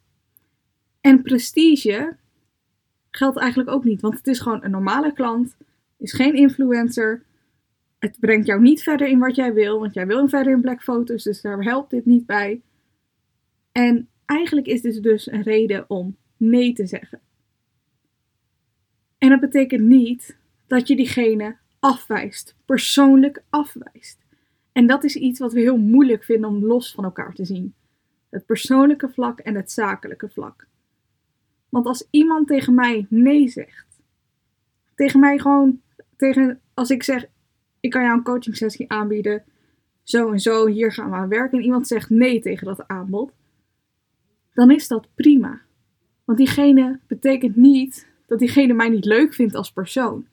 En 1.02 1.22
prestige 1.22 2.18
geldt 3.10 3.38
eigenlijk 3.38 3.70
ook 3.70 3.84
niet, 3.84 4.02
want 4.02 4.18
het 4.18 4.28
is 4.28 4.40
gewoon 4.40 4.64
een 4.64 4.72
normale 4.72 5.14
klant, 5.14 5.58
is 5.98 6.14
geen 6.14 6.34
influencer. 6.34 7.24
Het 8.00 8.20
brengt 8.20 8.46
jou 8.46 8.62
niet 8.62 8.84
verder 8.84 9.08
in 9.08 9.20
wat 9.20 9.36
jij 9.36 9.54
wil, 9.54 9.80
want 9.80 9.94
jij 9.94 10.08
wil 10.08 10.30
verder 10.30 10.54
in 10.54 10.62
blackfoto's, 10.62 11.24
dus 11.24 11.42
daar 11.42 11.64
helpt 11.64 11.90
dit 11.90 12.06
niet 12.06 12.26
bij. 12.26 12.62
En 13.72 14.10
eigenlijk 14.32 14.68
is 14.68 14.82
dit 14.82 15.04
dus 15.04 15.32
een 15.32 15.42
reden 15.42 15.90
om 15.90 16.18
nee 16.38 16.74
te 16.74 16.86
zeggen. 16.86 17.20
En 19.18 19.30
dat 19.30 19.40
betekent 19.40 19.82
niet 19.82 20.38
dat 20.68 20.88
je 20.88 20.96
diegene 20.96 21.58
afwijst, 21.80 22.56
persoonlijk 22.66 23.44
afwijst. 23.50 24.20
En 24.72 24.88
dat 24.88 25.04
is 25.04 25.16
iets 25.16 25.40
wat 25.40 25.54
we 25.54 25.60
heel 25.60 25.78
moeilijk 25.78 26.24
vinden 26.24 26.50
om 26.50 26.66
los 26.66 26.92
van 26.92 27.04
elkaar 27.04 27.34
te 27.34 27.46
zien. 27.46 27.74
Het 28.30 28.46
persoonlijke 28.46 29.10
vlak 29.10 29.40
en 29.40 29.56
het 29.56 29.72
zakelijke 29.72 30.30
vlak. 30.30 30.68
Want 31.70 31.86
als 31.86 32.08
iemand 32.10 32.48
tegen 32.48 32.74
mij 32.74 33.06
nee 33.10 33.48
zegt, 33.48 34.02
tegen 34.96 35.20
mij 35.20 35.40
gewoon, 35.40 35.82
tegen, 36.16 36.60
als 36.74 36.90
ik 36.90 37.04
zeg, 37.04 37.26
ik 37.80 37.90
kan 37.90 38.02
jou 38.04 38.18
een 38.18 38.24
coaching 38.24 38.58
sessie 38.58 38.92
aanbieden, 38.92 39.44
zo 40.04 40.32
en 40.32 40.40
zo, 40.40 40.68
hier 40.68 40.92
gaan 40.92 41.10
we 41.10 41.16
aan 41.16 41.30
werken, 41.30 41.58
en 41.58 41.64
iemand 41.64 41.88
zegt 41.88 42.10
nee 42.10 42.42
tegen 42.42 42.68
dat 42.68 42.88
aanbod, 42.88 43.32
dan 44.54 44.72
is 44.72 44.88
dat 44.88 45.08
prima. 45.16 45.62
Want 46.26 46.38
diegene 46.38 47.00
betekent 47.08 47.56
niet 47.56 48.08
dat 48.26 48.40
diegene 48.40 48.74
mij 48.74 48.90
niet 48.90 49.06
leuk 49.06 49.34
vindt 49.34 49.56
als 49.56 49.72
persoon. 49.72 50.26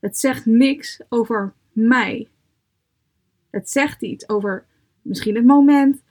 Het 0.00 0.18
zegt 0.18 0.46
niks 0.46 1.00
over 1.08 1.52
mij. 1.72 2.28
Het 3.50 3.70
zegt 3.70 4.02
iets 4.02 4.28
over 4.28 4.66
misschien 5.02 5.34
het 5.34 5.44
moment, 5.44 6.02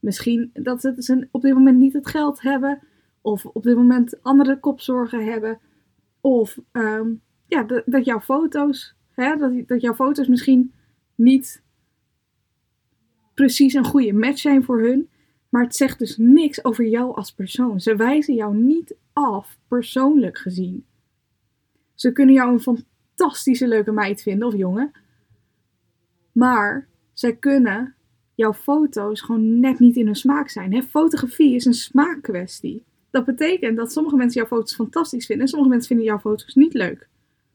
misschien 0.00 0.50
dat 0.52 0.80
ze 0.80 1.28
op 1.30 1.42
dit 1.42 1.54
moment 1.54 1.78
niet 1.78 1.92
het 1.92 2.08
geld 2.08 2.42
hebben, 2.42 2.78
of 3.20 3.46
op 3.46 3.62
dit 3.62 3.76
moment 3.76 4.22
andere 4.22 4.60
kopzorgen 4.60 5.24
hebben, 5.24 5.58
of 6.20 6.58
ehm, 6.72 7.10
ja, 7.46 7.62
dat, 7.62 7.82
dat, 7.86 8.04
jouw 8.04 8.20
foto's, 8.20 8.94
hè, 9.10 9.36
dat, 9.36 9.68
dat 9.68 9.80
jouw 9.80 9.94
foto's 9.94 10.28
misschien 10.28 10.72
niet 11.14 11.62
precies 13.34 13.74
een 13.74 13.84
goede 13.84 14.12
match 14.12 14.38
zijn 14.38 14.64
voor 14.64 14.80
hun. 14.80 15.08
Maar 15.48 15.62
het 15.62 15.76
zegt 15.76 15.98
dus 15.98 16.16
niks 16.16 16.64
over 16.64 16.86
jou 16.86 17.14
als 17.14 17.32
persoon. 17.32 17.80
Ze 17.80 17.96
wijzen 17.96 18.34
jou 18.34 18.56
niet 18.56 18.96
af, 19.12 19.58
persoonlijk 19.68 20.38
gezien. 20.38 20.84
Ze 21.94 22.12
kunnen 22.12 22.34
jou 22.34 22.52
een 22.52 22.82
fantastische 23.16 23.68
leuke 23.68 23.92
meid 23.92 24.22
vinden 24.22 24.48
of 24.48 24.54
jongen. 24.54 24.92
Maar 26.32 26.88
zij 27.12 27.36
kunnen 27.36 27.94
jouw 28.34 28.52
foto's 28.52 29.20
gewoon 29.20 29.60
net 29.60 29.78
niet 29.78 29.96
in 29.96 30.06
hun 30.06 30.14
smaak 30.14 30.48
zijn. 30.48 30.74
Hè? 30.74 30.82
Fotografie 30.82 31.54
is 31.54 31.64
een 31.64 31.74
smaakkwestie. 31.74 32.84
Dat 33.10 33.24
betekent 33.24 33.76
dat 33.76 33.92
sommige 33.92 34.16
mensen 34.16 34.40
jouw 34.40 34.48
foto's 34.48 34.74
fantastisch 34.74 35.26
vinden 35.26 35.44
en 35.44 35.50
sommige 35.50 35.70
mensen 35.70 35.88
vinden 35.88 36.06
jouw 36.06 36.18
foto's 36.18 36.54
niet 36.54 36.74
leuk. 36.74 37.08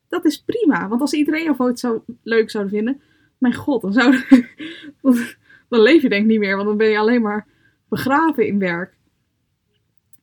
Dat 0.07 0.25
is 0.25 0.43
prima, 0.43 0.87
want 0.87 1.01
als 1.01 1.13
iedereen 1.13 1.43
jouw 1.43 1.55
foto's 1.55 1.79
zou, 1.79 2.01
leuk 2.23 2.49
zou 2.49 2.69
vinden, 2.69 3.01
mijn 3.37 3.53
god, 3.53 3.81
dan, 3.81 3.93
zou, 3.93 4.23
dan 5.69 5.81
leef 5.81 6.01
je 6.01 6.09
denk 6.09 6.21
ik 6.21 6.29
niet 6.29 6.39
meer, 6.39 6.55
want 6.55 6.67
dan 6.67 6.77
ben 6.77 6.89
je 6.89 6.97
alleen 6.97 7.21
maar 7.21 7.47
begraven 7.93 8.47
in 8.47 8.59
werk. 8.59 8.97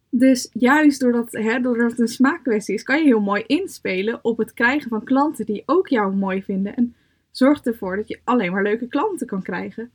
Dus 0.08 0.50
juist 0.52 1.00
doordat, 1.00 1.32
hè, 1.32 1.60
doordat 1.60 1.90
het 1.90 2.00
een 2.00 2.08
smaakkwestie 2.08 2.74
is, 2.74 2.82
kan 2.82 2.98
je 2.98 3.04
heel 3.04 3.20
mooi 3.20 3.42
inspelen 3.46 4.18
op 4.24 4.38
het 4.38 4.54
krijgen 4.54 4.88
van 4.88 5.04
klanten 5.04 5.46
die 5.46 5.62
ook 5.66 5.88
jou 5.88 6.16
mooi 6.16 6.42
vinden. 6.42 6.76
En 6.76 6.94
zorg 7.30 7.64
ervoor 7.64 7.96
dat 7.96 8.08
je 8.08 8.20
alleen 8.24 8.52
maar 8.52 8.62
leuke 8.62 8.86
klanten 8.86 9.26
kan 9.26 9.42
krijgen. 9.42 9.90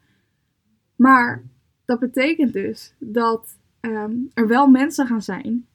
Maar 0.96 1.44
dat 1.86 2.00
betekent 2.00 2.54
dus 2.54 2.94
dat 3.00 3.58
ehm, 3.80 4.16
er 4.34 4.48
wel 4.48 4.68
mensen 4.68 5.08
gaan 5.08 5.22
zijn 5.22 5.68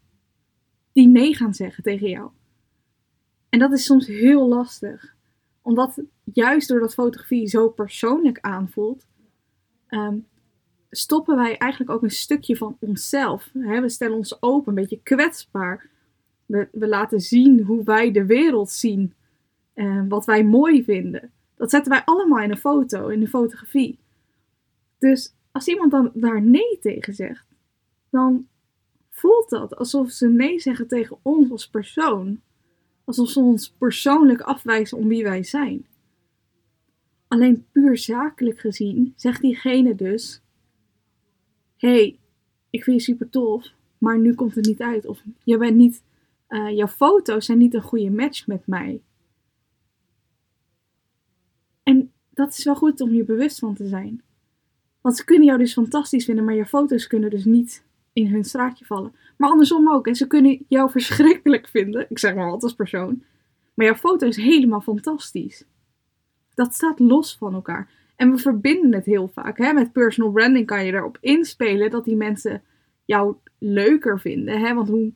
die 0.93 1.09
nee 1.09 1.35
gaan 1.35 1.55
zeggen 1.55 1.83
tegen 1.83 2.09
jou. 2.09 2.31
En 3.49 3.59
dat 3.59 3.73
is 3.73 3.85
soms 3.85 4.07
heel 4.07 4.49
lastig. 4.49 5.15
Omdat 5.63 6.03
juist 6.25 6.69
doordat 6.69 6.95
fotografie 6.95 7.47
zo 7.47 7.69
persoonlijk 7.69 8.39
aanvoelt, 8.41 9.07
ehm, 9.87 10.19
stoppen 10.91 11.37
wij 11.37 11.57
eigenlijk 11.57 11.91
ook 11.91 12.03
een 12.03 12.11
stukje 12.11 12.57
van 12.57 12.77
onszelf. 12.81 13.51
We 13.53 13.89
stellen 13.89 14.17
ons 14.17 14.43
open, 14.43 14.69
een 14.69 14.75
beetje 14.75 15.01
kwetsbaar. 15.03 15.89
We, 16.47 16.69
we 16.73 16.89
laten 16.89 17.21
zien 17.21 17.63
hoe 17.63 17.85
wij 17.85 18.11
de 18.11 18.27
wereld 18.27 18.71
zien. 18.71 19.15
En 19.75 20.09
wat 20.09 20.25
wij 20.25 20.45
mooi 20.45 20.85
vinden. 20.85 21.31
Dat 21.57 21.71
zetten 21.71 21.93
wij 21.93 22.03
allemaal 22.05 22.43
in 22.43 22.51
een 22.51 22.57
foto, 22.57 23.09
in 23.09 23.21
een 23.21 23.29
fotografie. 23.29 23.99
Dus 24.99 25.35
als 25.53 25.67
iemand 25.67 25.91
dan 25.91 26.11
daar 26.15 26.43
nee 26.43 26.79
tegen 26.81 27.15
zegt, 27.15 27.47
dan 28.11 28.47
voelt 29.11 29.49
dat 29.49 29.77
alsof 29.77 30.11
ze 30.11 30.29
nee 30.29 30.61
zeggen 30.61 30.89
tegen 30.89 31.19
ons 31.23 31.51
als 31.51 31.69
persoon. 31.69 32.41
Alsof 33.05 33.29
ze 33.29 33.41
ons 33.41 33.71
persoonlijk 33.71 34.41
afwijzen 34.41 34.99
om 34.99 35.09
wie 35.09 35.23
wij 35.23 35.43
zijn. 35.43 35.87
Alleen 37.29 37.67
puur 37.73 37.99
zakelijk 37.99 38.61
gezien 38.61 39.13
zegt 39.17 39.41
diegene 39.41 39.95
dus: 39.95 40.43
hey, 41.81 42.19
ik 42.71 42.85
vind 42.85 42.97
je 42.97 43.03
super 43.03 43.29
tof, 43.29 43.73
maar 43.99 44.19
nu 44.19 44.35
komt 44.35 44.55
het 44.55 44.67
niet 44.67 44.81
uit. 44.81 45.07
Of 45.07 45.23
je 45.45 45.59
bent 45.59 45.77
niet, 45.77 46.03
uh, 46.49 46.77
jouw 46.77 46.87
foto's 46.87 47.47
zijn 47.47 47.59
niet 47.59 47.75
een 47.75 47.83
goede 47.83 48.11
match 48.11 48.47
met 48.47 48.67
mij. 48.67 49.01
En 51.83 52.13
dat 52.31 52.59
is 52.59 52.65
wel 52.65 52.75
goed 52.75 53.01
om 53.01 53.15
je 53.15 53.25
bewust 53.25 53.59
van 53.59 53.75
te 53.75 53.87
zijn. 53.87 54.23
Want 55.01 55.17
ze 55.17 55.25
kunnen 55.25 55.47
jou 55.47 55.59
dus 55.59 55.73
fantastisch 55.73 56.25
vinden, 56.25 56.45
maar 56.45 56.55
je 56.55 56.67
foto's 56.67 57.07
kunnen 57.07 57.31
dus 57.31 57.45
niet 57.45 57.85
in 58.13 58.27
hun 58.27 58.45
straatje 58.45 58.85
vallen. 58.85 59.15
Maar 59.37 59.51
andersom 59.51 59.91
ook. 59.91 60.07
En 60.07 60.15
ze 60.15 60.27
kunnen 60.27 60.65
jou 60.69 60.91
verschrikkelijk 60.91 61.69
vinden. 61.69 62.07
Ik 62.09 62.19
zeg 62.19 62.35
maar 62.35 62.51
wat 62.51 62.63
als 62.63 62.75
persoon. 62.75 63.23
Maar 63.75 63.87
jouw 63.87 63.95
foto 63.95 64.27
is 64.27 64.37
helemaal 64.37 64.81
fantastisch. 64.81 65.65
Dat 66.55 66.75
staat 66.75 66.99
los 66.99 67.37
van 67.37 67.55
elkaar. 67.55 67.91
En 68.21 68.31
we 68.31 68.39
verbinden 68.39 68.93
het 68.93 69.05
heel 69.05 69.29
vaak. 69.29 69.59
Hè? 69.59 69.73
Met 69.73 69.93
personal 69.93 70.33
branding 70.33 70.67
kan 70.67 70.85
je 70.85 70.93
erop 70.93 71.19
inspelen 71.21 71.91
dat 71.91 72.05
die 72.05 72.17
mensen 72.17 72.63
jou 73.05 73.35
leuker 73.59 74.21
vinden. 74.21 74.61
Hè? 74.61 74.75
Want 74.75 74.89
hoe 74.89 75.13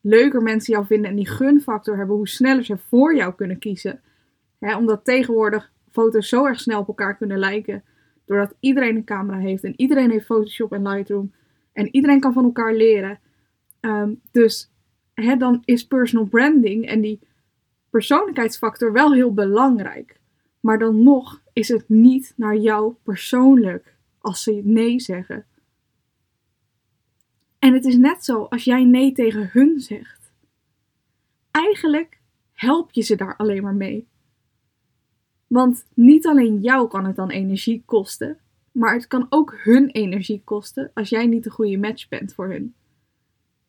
leuker 0.00 0.42
mensen 0.42 0.72
jou 0.72 0.86
vinden 0.86 1.10
en 1.10 1.16
die 1.16 1.28
gunfactor 1.28 1.96
hebben, 1.96 2.16
hoe 2.16 2.28
sneller 2.28 2.64
ze 2.64 2.76
voor 2.76 3.14
jou 3.16 3.34
kunnen 3.34 3.58
kiezen. 3.58 4.00
Hè? 4.58 4.76
Omdat 4.76 5.04
tegenwoordig 5.04 5.72
foto's 5.90 6.28
zo 6.28 6.46
erg 6.46 6.60
snel 6.60 6.80
op 6.80 6.88
elkaar 6.88 7.16
kunnen 7.16 7.38
lijken. 7.38 7.84
Doordat 8.24 8.54
iedereen 8.60 8.96
een 8.96 9.04
camera 9.04 9.38
heeft 9.38 9.64
en 9.64 9.74
iedereen 9.76 10.10
heeft 10.10 10.24
Photoshop 10.24 10.72
en 10.72 10.88
Lightroom. 10.88 11.32
En 11.72 11.94
iedereen 11.94 12.20
kan 12.20 12.32
van 12.32 12.44
elkaar 12.44 12.74
leren. 12.74 13.18
Ehm, 13.80 14.14
dus 14.30 14.72
hè, 15.14 15.36
dan 15.36 15.62
is 15.64 15.86
personal 15.86 16.26
branding 16.26 16.86
en 16.86 17.00
die 17.00 17.20
persoonlijkheidsfactor 17.90 18.92
wel 18.92 19.12
heel 19.12 19.34
belangrijk. 19.34 20.19
Maar 20.60 20.78
dan 20.78 21.02
nog 21.02 21.42
is 21.52 21.68
het 21.68 21.88
niet 21.88 22.32
naar 22.36 22.56
jou 22.56 22.94
persoonlijk 23.02 23.96
als 24.18 24.42
ze 24.42 24.60
nee 24.64 25.00
zeggen. 25.00 25.46
En 27.58 27.72
het 27.72 27.84
is 27.84 27.96
net 27.96 28.24
zo 28.24 28.42
als 28.42 28.64
jij 28.64 28.84
nee 28.84 29.12
tegen 29.12 29.48
hun 29.52 29.80
zegt. 29.80 30.32
Eigenlijk 31.50 32.20
help 32.52 32.92
je 32.92 33.02
ze 33.02 33.16
daar 33.16 33.36
alleen 33.36 33.62
maar 33.62 33.74
mee. 33.74 34.08
Want 35.46 35.86
niet 35.94 36.26
alleen 36.26 36.60
jou 36.60 36.88
kan 36.88 37.04
het 37.04 37.16
dan 37.16 37.30
energie 37.30 37.82
kosten, 37.86 38.38
maar 38.72 38.94
het 38.94 39.06
kan 39.06 39.26
ook 39.28 39.54
hun 39.62 39.88
energie 39.88 40.42
kosten 40.44 40.90
als 40.94 41.08
jij 41.08 41.26
niet 41.26 41.44
de 41.44 41.50
goede 41.50 41.78
match 41.78 42.08
bent 42.08 42.34
voor 42.34 42.50
hun. 42.50 42.74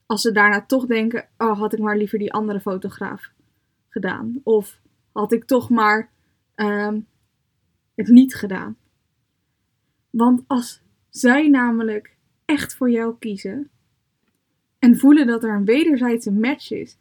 Als 0.05 0.21
ze 0.21 0.31
daarna 0.31 0.65
toch 0.65 0.86
denken: 0.86 1.27
oh, 1.38 1.60
had 1.60 1.74
ik 1.74 1.79
maar 1.79 1.98
liever 1.98 2.19
die 2.19 2.33
andere 2.33 2.60
fotograaf 2.60 3.31
gedaan. 3.89 4.41
Of 4.43 4.79
had 5.12 5.31
ik 5.31 5.43
toch 5.45 5.69
maar 5.69 6.12
Ehm, 6.61 6.99
het 7.95 8.07
niet 8.07 8.35
gedaan. 8.35 8.77
Want 10.09 10.43
als 10.47 10.81
zij 11.09 11.47
namelijk 11.47 12.15
echt 12.45 12.75
voor 12.75 12.91
jou 12.91 13.15
kiezen 13.19 13.69
en 14.79 14.97
voelen 14.97 15.27
dat 15.27 15.43
er 15.43 15.55
een 15.55 15.65
wederzijdse 15.65 16.31
match 16.31 16.71
is, 16.71 16.97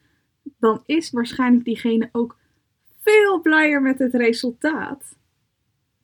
dan 0.58 0.82
is 0.86 1.10
waarschijnlijk 1.10 1.64
diegene 1.64 2.08
ook 2.12 2.38
veel 2.98 3.40
blijer 3.40 3.82
met 3.82 3.98
het 3.98 4.14
resultaat 4.14 5.16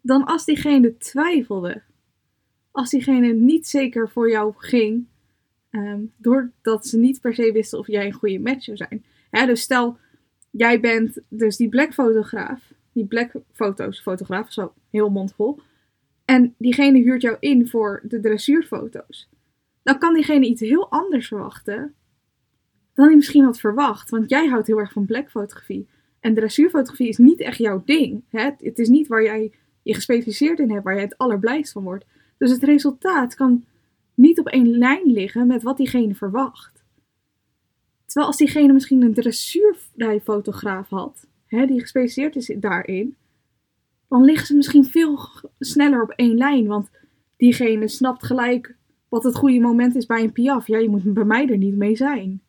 dan 0.00 0.24
als 0.24 0.44
diegene 0.44 0.96
twijfelde. 0.96 1.82
Als 2.70 2.90
diegene 2.90 3.32
niet 3.32 3.66
zeker 3.66 4.10
voor 4.10 4.30
jou 4.30 4.54
ging, 4.56 5.06
ehm, 5.70 6.00
doordat 6.16 6.86
ze 6.86 6.98
niet 6.98 7.20
per 7.20 7.34
se 7.34 7.52
wisten 7.52 7.78
of 7.78 7.86
jij 7.86 8.06
een 8.06 8.12
goede 8.12 8.38
match 8.38 8.62
zou 8.62 8.76
zijn. 8.76 9.04
dus 9.46 9.60
stel, 9.60 9.98
jij 10.50 10.80
bent 10.80 11.20
dus 11.28 11.56
die 11.56 11.68
black 11.68 11.94
fotograaf 11.94 12.74
die 12.96 13.06
black 13.06 13.32
foto's 13.52 14.00
fotograaf, 14.00 14.52
zo 14.52 14.72
heel 14.90 15.10
mondvol. 15.10 15.60
En 16.24 16.54
diegene 16.58 16.98
huurt 16.98 17.22
jou 17.22 17.36
in 17.40 17.68
voor 17.68 18.02
de 18.08 18.20
dressuurfoto's. 18.20 19.28
Dan 19.82 19.98
kan 19.98 20.14
diegene 20.14 20.46
iets 20.46 20.60
heel 20.60 20.90
anders 20.90 21.28
verwachten 21.28 21.94
dan 22.94 23.06
hij 23.06 23.16
misschien 23.16 23.44
had 23.44 23.60
verwacht. 23.60 24.10
Want 24.10 24.30
jij 24.30 24.46
houdt 24.46 24.66
heel 24.66 24.78
erg 24.78 24.92
van 24.92 25.06
black 25.06 25.30
fotografie. 25.30 25.88
En 26.20 26.34
dressuurfotografie 26.34 27.08
is 27.08 27.18
niet 27.18 27.40
echt 27.40 27.58
jouw 27.58 27.82
ding. 27.84 28.24
Hè? 28.30 28.50
Het 28.58 28.78
is 28.78 28.88
niet 28.88 29.06
waar 29.06 29.22
jij 29.22 29.52
je 29.82 29.94
gespecialiseerd 29.94 30.58
in 30.58 30.70
hebt, 30.70 30.84
waar 30.84 30.94
jij 30.94 31.02
het 31.02 31.18
allerblijst 31.18 31.72
van 31.72 31.82
wordt. 31.82 32.04
Dus 32.38 32.50
het 32.50 32.62
resultaat 32.62 33.34
kan 33.34 33.64
niet 34.14 34.38
op 34.38 34.46
één 34.46 34.78
lijn 34.78 35.12
liggen 35.12 35.46
met 35.46 35.62
wat 35.62 35.76
diegene 35.76 36.14
verwacht. 36.14 36.84
Terwijl 38.04 38.26
als 38.26 38.36
diegene 38.36 38.72
misschien 38.72 39.02
een 39.02 39.14
dressuurrijfotograaf 39.14 40.88
had, 40.88 41.26
die 41.64 41.80
gespecialiseerd 41.80 42.36
is 42.36 42.56
daarin, 42.60 43.16
dan 44.08 44.24
liggen 44.24 44.46
ze 44.46 44.56
misschien 44.56 44.84
veel 44.84 45.18
sneller 45.58 46.02
op 46.02 46.10
één 46.10 46.36
lijn. 46.36 46.66
Want 46.66 46.90
diegene 47.36 47.88
snapt 47.88 48.24
gelijk 48.24 48.76
wat 49.08 49.24
het 49.24 49.34
goede 49.34 49.60
moment 49.60 49.94
is 49.94 50.06
bij 50.06 50.22
een 50.22 50.32
piaf. 50.32 50.66
Ja, 50.66 50.78
je 50.78 50.88
moet 50.88 51.14
bij 51.14 51.24
mij 51.24 51.48
er 51.48 51.56
niet 51.56 51.76
mee 51.76 51.96
zijn. 51.96 52.40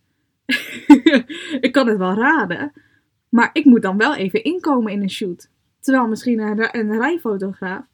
ik 1.67 1.69
kan 1.71 1.87
het 1.87 1.97
wel 1.97 2.13
raden, 2.13 2.71
maar 3.29 3.49
ik 3.53 3.65
moet 3.65 3.81
dan 3.81 3.97
wel 3.97 4.15
even 4.15 4.43
inkomen 4.43 4.91
in 4.91 5.01
een 5.01 5.09
shoot. 5.09 5.49
Terwijl 5.79 6.07
misschien 6.07 6.39
een, 6.39 6.77
een 6.77 6.97
rijfotograaf, 6.97 7.85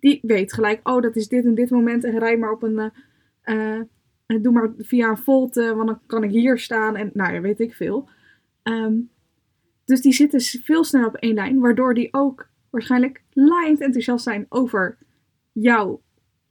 die 0.00 0.18
weet 0.22 0.52
gelijk, 0.52 0.88
oh 0.88 1.02
dat 1.02 1.16
is 1.16 1.28
dit 1.28 1.44
en 1.44 1.54
dit 1.54 1.70
moment 1.70 2.04
en 2.04 2.18
rij 2.18 2.36
maar 2.36 2.52
op 2.52 2.62
een, 2.62 2.92
uh, 3.44 3.80
doe 4.42 4.52
maar 4.52 4.72
via 4.78 5.08
een 5.08 5.16
volte, 5.16 5.74
want 5.74 5.88
dan 5.88 6.00
kan 6.06 6.24
ik 6.24 6.30
hier 6.30 6.58
staan 6.58 6.96
en 6.96 7.10
nou 7.14 7.34
ja, 7.34 7.40
weet 7.40 7.60
ik 7.60 7.74
veel. 7.74 8.08
Ehm, 8.62 8.94
dus 9.84 10.00
die 10.00 10.12
zitten 10.12 10.40
veel 10.40 10.84
sneller 10.84 11.08
op 11.08 11.14
één 11.14 11.34
lijn, 11.34 11.58
waardoor 11.58 11.94
die 11.94 12.08
ook 12.10 12.48
waarschijnlijk 12.70 13.22
laaiend 13.32 13.80
enthousiast 13.80 14.24
zijn 14.24 14.46
over 14.48 14.98
jouw 15.52 16.00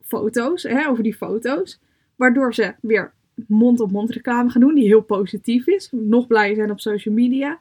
foto's, 0.00 0.62
hè, 0.62 0.88
over 0.88 1.02
die 1.02 1.14
foto's. 1.14 1.80
Waardoor 2.16 2.54
ze 2.54 2.74
weer 2.80 3.12
mond-op-mond 3.48 4.10
reclame 4.10 4.50
gaan 4.50 4.60
doen, 4.60 4.74
die 4.74 4.86
heel 4.86 5.02
positief 5.02 5.66
is. 5.66 5.88
Nog 5.90 6.26
blij 6.26 6.54
zijn 6.54 6.70
op 6.70 6.80
social 6.80 7.14
media. 7.14 7.58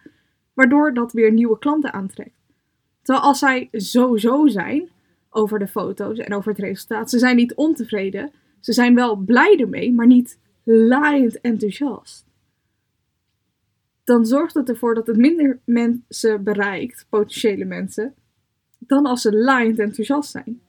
Waardoor 0.54 0.94
dat 0.94 1.14
weer 1.14 1.32
nieuwe 1.32 1.60
klanten 1.60 1.94
aantrekt. 1.94 2.40
Terwijl 3.02 3.26
als 3.26 3.40
zij 3.40 3.70
zo-zo 3.72 4.48
zijn 4.48 4.90
over 5.30 5.60
de 5.60 5.68
foto's 5.68 6.18
en 6.18 6.34
over 6.34 6.52
het 6.52 6.62
resultaat, 6.62 7.10
ze 7.10 7.20
zijn 7.20 7.36
niet 7.36 7.54
ontevreden. 7.54 8.32
Ze 8.60 8.74
zijn 8.74 8.96
wel 8.96 9.16
blij 9.16 9.60
ermee, 9.60 9.94
maar 9.94 10.08
niet 10.08 10.40
laaiend 10.64 11.42
enthousiast. 11.42 12.26
Dan 14.12 14.26
zorgt 14.26 14.54
het 14.54 14.70
ervoor 14.70 14.96
dat 14.96 15.08
het 15.08 15.18
minder 15.18 15.60
mensen 15.66 16.44
bereikt, 16.44 17.06
potentiële 17.10 17.66
mensen, 17.66 18.14
dan 18.78 19.06
als 19.06 19.22
ze 19.22 19.36
laaiend 19.36 19.80
enthousiast 19.80 20.32
zijn. 20.32 20.62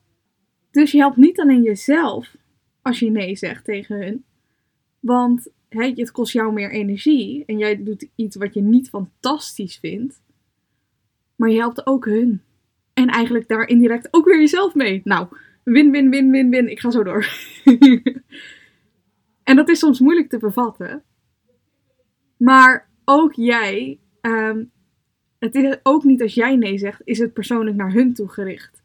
Dus 0.70 0.92
je 0.92 0.98
helpt 0.98 1.16
niet 1.16 1.40
alleen 1.40 1.62
jezelf 1.62 2.36
als 2.82 2.98
je 2.98 3.10
nee 3.10 3.36
zegt 3.36 3.64
tegen 3.64 3.96
hun, 3.96 4.24
want 5.00 5.50
het 5.68 6.10
kost 6.10 6.32
jou 6.32 6.52
meer 6.52 6.70
energie 6.70 7.44
en 7.46 7.58
jij 7.58 7.82
doet 7.82 8.08
iets 8.14 8.36
wat 8.36 8.54
je 8.54 8.62
niet 8.62 8.88
fantastisch 8.88 9.76
vindt, 9.76 10.22
maar 11.36 11.50
je 11.50 11.58
helpt 11.58 11.86
ook 11.86 12.04
hun. 12.04 12.42
En 12.92 13.08
eigenlijk 13.08 13.48
daar 13.48 13.68
indirect 13.68 14.08
ook 14.10 14.24
weer 14.24 14.38
jezelf 14.38 14.74
mee. 14.74 15.00
Nou, 15.04 15.26
win, 15.62 15.90
win, 15.90 16.10
win, 16.10 16.30
win, 16.30 16.50
win. 16.50 16.70
Ik 16.70 16.80
ga 16.80 16.90
zo 16.90 17.02
door. 17.02 17.26
en 19.50 19.56
dat 19.56 19.68
is 19.68 19.78
soms 19.78 20.00
moeilijk 20.00 20.28
te 20.28 20.38
bevatten. 20.38 21.02
Maar 22.36 22.90
ook 23.12 23.32
jij 23.32 23.98
um, 24.20 24.70
het 25.38 25.54
is 25.54 25.76
ook 25.82 26.04
niet 26.04 26.22
als 26.22 26.34
jij 26.34 26.56
nee 26.56 26.78
zegt, 26.78 27.00
is 27.04 27.18
het 27.18 27.32
persoonlijk 27.32 27.76
naar 27.76 27.92
hun 27.92 28.14
toe 28.14 28.28
gericht. 28.28 28.82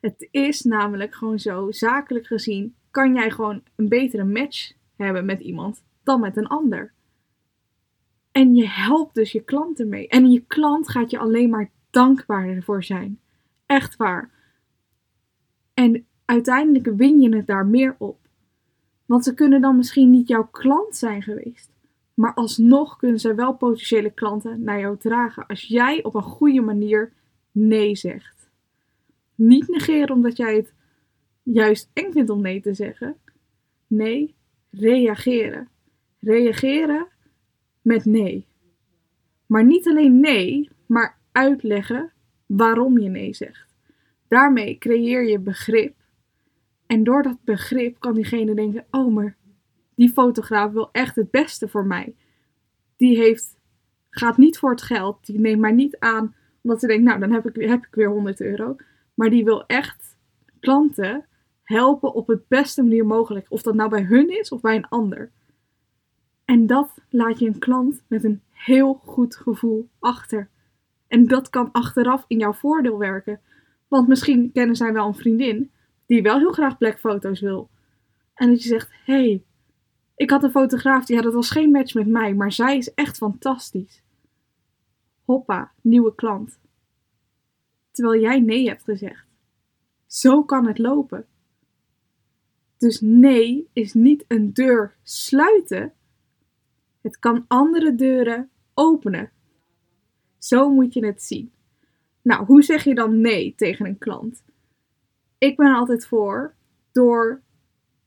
Het 0.00 0.28
is 0.30 0.62
namelijk 0.62 1.14
gewoon 1.14 1.38
zo, 1.38 1.70
zakelijk 1.70 2.26
gezien, 2.26 2.74
kan 2.90 3.14
jij 3.14 3.30
gewoon 3.30 3.62
een 3.76 3.88
betere 3.88 4.24
match 4.24 4.72
hebben 4.96 5.24
met 5.24 5.40
iemand 5.40 5.82
dan 6.02 6.20
met 6.20 6.36
een 6.36 6.46
ander. 6.46 6.92
En 8.32 8.54
je 8.54 8.68
helpt 8.68 9.14
dus 9.14 9.32
je 9.32 9.40
klant 9.40 9.80
ermee. 9.80 10.08
En 10.08 10.30
je 10.30 10.44
klant 10.46 10.88
gaat 10.88 11.10
je 11.10 11.18
alleen 11.18 11.50
maar 11.50 11.70
dankbaarder 11.90 12.62
voor 12.62 12.84
zijn. 12.84 13.20
Echt 13.66 13.96
waar. 13.96 14.30
En 15.74 16.06
uiteindelijk 16.24 16.96
win 16.96 17.20
je 17.20 17.36
het 17.36 17.46
daar 17.46 17.66
meer 17.66 17.94
op. 17.98 18.18
Want 19.06 19.24
ze 19.24 19.34
kunnen 19.34 19.60
dan 19.60 19.76
misschien 19.76 20.10
niet 20.10 20.28
jouw 20.28 20.48
klant 20.50 20.96
zijn 20.96 21.22
geweest. 21.22 21.70
Maar 22.18 22.34
alsnog 22.34 22.96
kunnen 22.96 23.20
zij 23.20 23.34
wel 23.34 23.52
potentiële 23.56 24.10
klanten 24.10 24.62
naar 24.62 24.80
jou 24.80 24.96
dragen 24.96 25.46
als 25.46 25.62
jij 25.62 26.04
op 26.04 26.14
een 26.14 26.22
goede 26.22 26.60
manier 26.60 27.12
nee 27.50 27.96
zegt. 27.96 28.50
Niet 29.34 29.68
negeren 29.68 30.14
omdat 30.14 30.36
jij 30.36 30.56
het 30.56 30.72
juist 31.42 31.90
eng 31.92 32.12
vindt 32.12 32.30
om 32.30 32.40
nee 32.40 32.60
te 32.60 32.74
zeggen. 32.74 33.16
Nee, 33.86 34.34
reageren. 34.70 35.68
Reageren 36.20 37.06
met 37.82 38.04
nee. 38.04 38.46
Maar 39.46 39.64
niet 39.64 39.88
alleen 39.88 40.20
nee, 40.20 40.68
maar 40.86 41.18
uitleggen 41.32 42.12
waarom 42.46 42.98
je 42.98 43.08
nee 43.08 43.34
zegt. 43.34 43.74
Daarmee 44.28 44.78
creëer 44.78 45.28
je 45.28 45.38
begrip. 45.38 45.94
En 46.86 47.04
door 47.04 47.22
dat 47.22 47.38
begrip 47.44 47.98
kan 47.98 48.14
diegene 48.14 48.54
denken: 48.54 48.86
oh, 48.90 49.14
maar 49.14 49.36
die 49.98 50.12
fotograaf 50.12 50.72
wil 50.72 50.88
echt 50.92 51.16
het 51.16 51.30
beste 51.30 51.68
voor 51.68 51.86
mij. 51.86 52.14
Die 52.96 53.16
heeft, 53.16 53.56
gaat 54.10 54.36
niet 54.36 54.58
voor 54.58 54.70
het 54.70 54.82
geld. 54.82 55.26
Die 55.26 55.40
neemt 55.40 55.60
mij 55.60 55.72
niet 55.72 55.98
aan 55.98 56.34
omdat 56.62 56.80
ze 56.80 56.86
denkt, 56.86 57.04
nou 57.04 57.20
dan 57.20 57.32
heb 57.32 57.48
ik, 57.48 57.68
heb 57.68 57.86
ik 57.86 57.94
weer 57.94 58.08
100 58.08 58.40
euro. 58.40 58.76
Maar 59.14 59.30
die 59.30 59.44
wil 59.44 59.66
echt 59.66 60.16
klanten 60.60 61.26
helpen 61.62 62.14
op 62.14 62.26
het 62.26 62.48
beste 62.48 62.82
manier 62.82 63.06
mogelijk. 63.06 63.46
Of 63.48 63.62
dat 63.62 63.74
nou 63.74 63.90
bij 63.90 64.02
hun 64.02 64.38
is 64.38 64.50
of 64.50 64.60
bij 64.60 64.76
een 64.76 64.88
ander. 64.88 65.30
En 66.44 66.66
dat 66.66 66.94
laat 67.10 67.38
je 67.38 67.46
een 67.46 67.58
klant 67.58 68.02
met 68.06 68.24
een 68.24 68.42
heel 68.50 69.00
goed 69.04 69.36
gevoel 69.36 69.88
achter. 69.98 70.48
En 71.06 71.26
dat 71.26 71.50
kan 71.50 71.72
achteraf 71.72 72.24
in 72.26 72.38
jouw 72.38 72.52
voordeel 72.52 72.98
werken. 72.98 73.40
Want 73.88 74.08
misschien 74.08 74.52
kennen 74.52 74.76
zij 74.76 74.92
wel 74.92 75.06
een 75.06 75.14
vriendin 75.14 75.70
die 76.06 76.22
wel 76.22 76.38
heel 76.38 76.52
graag 76.52 76.78
blackfoto's 76.78 77.40
wil. 77.40 77.68
En 78.34 78.48
dat 78.48 78.62
je 78.62 78.68
zegt: 78.68 78.90
hey, 79.04 79.42
ik 80.18 80.30
had 80.30 80.42
een 80.42 80.50
fotograaf, 80.50 81.04
die 81.04 81.16
had 81.16 81.24
het 81.24 81.34
was 81.34 81.50
geen 81.50 81.70
match 81.70 81.94
met 81.94 82.06
mij, 82.06 82.34
maar 82.34 82.52
zij 82.52 82.76
is 82.76 82.94
echt 82.94 83.16
fantastisch. 83.16 84.02
Hoppa, 85.24 85.72
nieuwe 85.80 86.14
klant. 86.14 86.58
Terwijl 87.90 88.20
jij 88.20 88.40
nee 88.40 88.68
hebt 88.68 88.82
gezegd. 88.82 89.26
Zo 90.06 90.44
kan 90.44 90.66
het 90.66 90.78
lopen. 90.78 91.26
Dus 92.76 93.00
nee 93.00 93.68
is 93.72 93.94
niet 93.94 94.24
een 94.28 94.52
deur 94.52 94.96
sluiten. 95.02 95.92
Het 97.00 97.18
kan 97.18 97.44
andere 97.48 97.94
deuren 97.94 98.50
openen. 98.74 99.30
Zo 100.38 100.70
moet 100.70 100.94
je 100.94 101.06
het 101.06 101.22
zien. 101.22 101.52
Nou, 102.22 102.44
hoe 102.44 102.62
zeg 102.62 102.84
je 102.84 102.94
dan 102.94 103.20
nee 103.20 103.54
tegen 103.56 103.86
een 103.86 103.98
klant? 103.98 104.42
Ik 105.38 105.56
ben 105.56 105.74
altijd 105.74 106.06
voor 106.06 106.54
door 106.92 107.42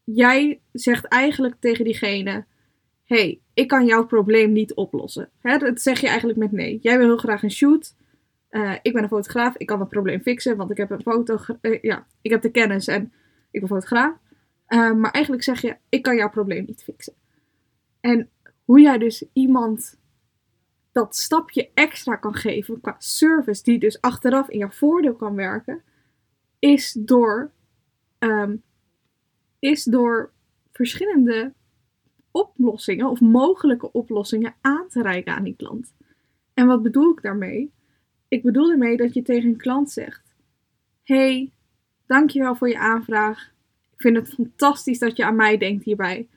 jij 0.03 0.61
zegt 0.71 1.05
eigenlijk 1.05 1.55
tegen 1.59 1.85
diegene: 1.85 2.45
hey, 3.05 3.41
ik 3.53 3.67
kan 3.67 3.85
jouw 3.85 4.05
probleem 4.05 4.51
niet 4.51 4.73
oplossen. 4.73 5.29
Hè, 5.39 5.57
dat 5.57 5.81
zeg 5.81 5.99
je 5.99 6.07
eigenlijk 6.07 6.39
met 6.39 6.51
nee. 6.51 6.79
Jij 6.81 6.97
wil 6.97 7.07
heel 7.07 7.17
graag 7.17 7.43
een 7.43 7.51
shoot. 7.51 7.95
Uh, 8.51 8.73
ik 8.81 8.93
ben 8.93 9.03
een 9.03 9.09
fotograaf, 9.09 9.55
ik 9.57 9.67
kan 9.67 9.79
het 9.79 9.89
probleem 9.89 10.21
fixen, 10.21 10.57
want 10.57 10.71
ik 10.71 10.77
heb 10.77 10.91
een 10.91 11.01
foto, 11.01 11.37
uh, 11.61 11.81
ja, 11.81 12.07
ik 12.21 12.31
heb 12.31 12.41
de 12.41 12.51
kennis 12.51 12.87
en 12.87 13.13
ik 13.51 13.59
ben 13.59 13.69
fotograaf. 13.69 14.15
Uh, 14.67 14.93
maar 14.93 15.11
eigenlijk 15.11 15.43
zeg 15.43 15.61
je, 15.61 15.77
ik 15.89 16.01
kan 16.01 16.15
jouw 16.15 16.29
probleem 16.29 16.65
niet 16.65 16.83
fixen. 16.83 17.13
En 17.99 18.29
hoe 18.65 18.81
jij 18.81 18.97
dus 18.97 19.25
iemand 19.33 19.99
dat 20.91 21.15
stapje 21.15 21.69
extra 21.73 22.15
kan 22.15 22.35
geven 22.35 22.81
qua 22.81 22.95
service, 22.97 23.63
die 23.63 23.79
dus 23.79 24.01
achteraf 24.01 24.49
in 24.49 24.57
jouw 24.57 24.69
voordeel 24.69 25.15
kan 25.15 25.35
werken, 25.35 25.81
is 26.59 26.97
door 26.99 27.51
um, 28.19 28.63
is 29.61 29.83
door 29.83 30.31
verschillende 30.71 31.53
oplossingen 32.31 33.09
of 33.09 33.19
mogelijke 33.19 33.91
oplossingen 33.91 34.55
aan 34.61 34.87
te 34.89 35.01
reiken 35.01 35.35
aan 35.35 35.43
die 35.43 35.55
klant. 35.55 35.93
En 36.53 36.67
wat 36.67 36.83
bedoel 36.83 37.11
ik 37.11 37.21
daarmee? 37.21 37.71
Ik 38.27 38.43
bedoel 38.43 38.71
ermee 38.71 38.97
dat 38.97 39.13
je 39.13 39.21
tegen 39.21 39.49
een 39.49 39.57
klant 39.57 39.91
zegt: 39.91 40.35
Hey, 41.03 41.51
dankjewel 42.05 42.55
voor 42.55 42.69
je 42.69 42.79
aanvraag. 42.79 43.51
Ik 43.93 44.01
vind 44.01 44.15
het 44.15 44.33
fantastisch 44.33 44.99
dat 44.99 45.17
je 45.17 45.25
aan 45.25 45.35
mij 45.35 45.57
denkt 45.57 45.83
hierbij. 45.83 46.27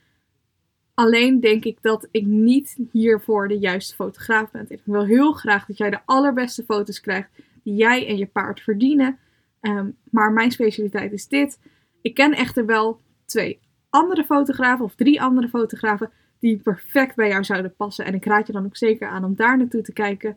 Alleen 0.94 1.40
denk 1.40 1.64
ik 1.64 1.78
dat 1.80 2.08
ik 2.10 2.24
niet 2.24 2.78
hiervoor 2.92 3.48
de 3.48 3.58
juiste 3.58 3.94
fotograaf 3.94 4.50
ben. 4.50 4.66
Ik 4.68 4.80
wil 4.84 5.04
heel 5.04 5.32
graag 5.32 5.66
dat 5.66 5.76
jij 5.76 5.90
de 5.90 6.00
allerbeste 6.04 6.64
foto's 6.64 7.00
krijgt 7.00 7.30
die 7.62 7.74
jij 7.74 8.06
en 8.06 8.16
je 8.16 8.26
paard 8.26 8.60
verdienen. 8.60 9.18
Um, 9.60 9.96
maar 10.10 10.32
mijn 10.32 10.50
specialiteit 10.50 11.12
is 11.12 11.28
dit. 11.28 11.58
Ik 12.00 12.14
ken 12.14 12.32
echter 12.32 12.66
wel 12.66 13.00
twee 13.35 13.61
andere 13.90 14.25
fotografen 14.25 14.85
of 14.85 14.94
drie 14.94 15.23
andere 15.23 15.49
fotografen 15.49 16.11
die 16.38 16.57
perfect 16.57 17.16
bij 17.16 17.29
jou 17.29 17.44
zouden 17.44 17.75
passen. 17.75 18.05
En 18.05 18.14
ik 18.14 18.25
raad 18.25 18.47
je 18.47 18.53
dan 18.53 18.64
ook 18.64 18.77
zeker 18.77 19.09
aan 19.09 19.25
om 19.25 19.35
daar 19.35 19.57
naartoe 19.59 19.83
te 19.83 19.92
kijken. 19.92 20.37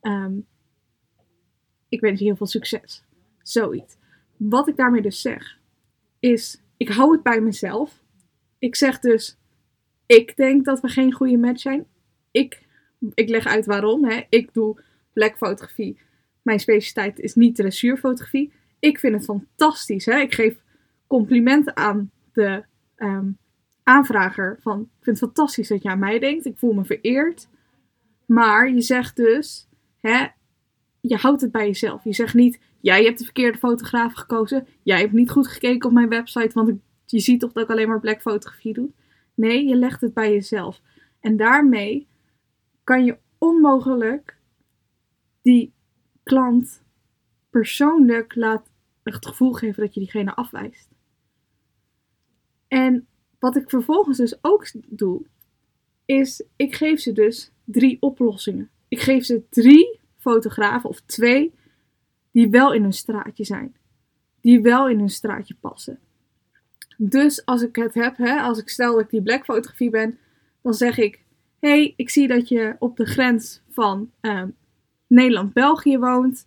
Ehm, 0.00 0.32
ik 1.88 2.00
wens 2.00 2.18
je 2.18 2.24
heel 2.24 2.36
veel 2.36 2.46
succes. 2.46 3.04
Zoiets. 3.42 3.96
Wat 4.36 4.68
ik 4.68 4.76
daarmee 4.76 5.02
dus 5.02 5.20
zeg, 5.20 5.58
is: 6.20 6.62
ik 6.76 6.88
hou 6.88 7.12
het 7.12 7.22
bij 7.22 7.40
mezelf. 7.40 8.02
Ik 8.58 8.76
zeg 8.76 8.98
dus: 8.98 9.38
ik 10.06 10.36
denk 10.36 10.64
dat 10.64 10.80
we 10.80 10.88
geen 10.88 11.12
goede 11.12 11.36
match 11.36 11.60
zijn. 11.60 11.86
Ik, 12.30 12.66
ik 13.14 13.28
leg 13.28 13.46
uit 13.46 13.66
waarom. 13.66 14.04
Hè. 14.04 14.22
Ik 14.28 14.54
doe 14.54 14.80
blackfotografie. 15.12 15.98
Mijn 16.42 16.60
specialiteit 16.60 17.18
is 17.18 17.34
niet 17.34 17.56
dressuurfotografie. 17.56 18.52
Ik 18.78 18.98
vind 18.98 19.14
het 19.14 19.24
fantastisch. 19.24 20.06
Hè. 20.06 20.18
Ik 20.18 20.34
geef 20.34 20.56
complimenten 21.06 21.76
aan 21.76 22.10
de 22.38 22.64
um, 22.96 23.38
aanvrager 23.82 24.58
van, 24.60 24.80
ik 24.80 25.04
vind 25.04 25.20
het 25.20 25.30
fantastisch 25.30 25.68
dat 25.68 25.82
je 25.82 25.88
aan 25.88 25.98
mij 25.98 26.18
denkt, 26.18 26.46
ik 26.46 26.58
voel 26.58 26.72
me 26.72 26.84
vereerd. 26.84 27.48
Maar 28.26 28.70
je 28.70 28.80
zegt 28.80 29.16
dus, 29.16 29.68
hè, 30.00 30.26
je 31.00 31.16
houdt 31.16 31.40
het 31.40 31.52
bij 31.52 31.66
jezelf. 31.66 32.04
Je 32.04 32.12
zegt 32.12 32.34
niet, 32.34 32.60
jij 32.80 33.04
hebt 33.04 33.18
de 33.18 33.24
verkeerde 33.24 33.58
fotograaf 33.58 34.12
gekozen, 34.12 34.66
jij 34.82 35.00
hebt 35.00 35.12
niet 35.12 35.30
goed 35.30 35.48
gekeken 35.48 35.88
op 35.88 35.94
mijn 35.94 36.08
website, 36.08 36.54
want 36.54 36.80
je 37.06 37.20
ziet 37.20 37.40
toch 37.40 37.52
dat 37.52 37.64
ik 37.64 37.70
alleen 37.70 37.88
maar 37.88 38.00
black 38.00 38.20
fotografie 38.20 38.74
doe. 38.74 38.90
Nee, 39.34 39.68
je 39.68 39.76
legt 39.76 40.00
het 40.00 40.14
bij 40.14 40.32
jezelf. 40.32 40.80
En 41.20 41.36
daarmee 41.36 42.08
kan 42.84 43.04
je 43.04 43.18
onmogelijk 43.38 44.36
die 45.42 45.72
klant 46.22 46.82
persoonlijk 47.50 48.34
laat 48.34 48.70
het 49.02 49.26
gevoel 49.26 49.52
geven 49.52 49.82
dat 49.82 49.94
je 49.94 50.00
diegene 50.00 50.34
afwijst. 50.34 50.88
En 52.68 53.06
wat 53.38 53.56
ik 53.56 53.70
vervolgens 53.70 54.18
dus 54.18 54.38
ook 54.40 54.66
doe, 54.86 55.26
is 56.04 56.42
ik 56.56 56.74
geef 56.74 57.00
ze 57.00 57.12
dus 57.12 57.52
drie 57.64 57.96
oplossingen. 58.00 58.70
Ik 58.88 59.00
geef 59.00 59.24
ze 59.24 59.42
drie 59.50 60.00
fotografen 60.16 60.88
of 60.88 61.00
twee 61.00 61.54
die 62.30 62.50
wel 62.50 62.72
in 62.72 62.82
hun 62.82 62.92
straatje 62.92 63.44
zijn. 63.44 63.76
Die 64.40 64.60
wel 64.60 64.88
in 64.88 64.98
hun 64.98 65.10
straatje 65.10 65.54
passen. 65.60 65.98
Dus 66.96 67.44
als 67.44 67.62
ik 67.62 67.76
het 67.76 67.94
heb, 67.94 68.16
hè, 68.16 68.40
als 68.40 68.58
ik 68.58 68.68
stel 68.68 68.92
dat 68.92 69.00
ik 69.00 69.10
die 69.10 69.22
black 69.22 69.44
fotografie 69.44 69.90
ben, 69.90 70.18
dan 70.62 70.74
zeg 70.74 70.98
ik: 70.98 71.24
hey, 71.60 71.94
ik 71.96 72.10
zie 72.10 72.28
dat 72.28 72.48
je 72.48 72.76
op 72.78 72.96
de 72.96 73.06
grens 73.06 73.60
van 73.70 74.10
ehm, 74.20 74.48
Nederland-België 75.06 75.98
woont. 75.98 76.46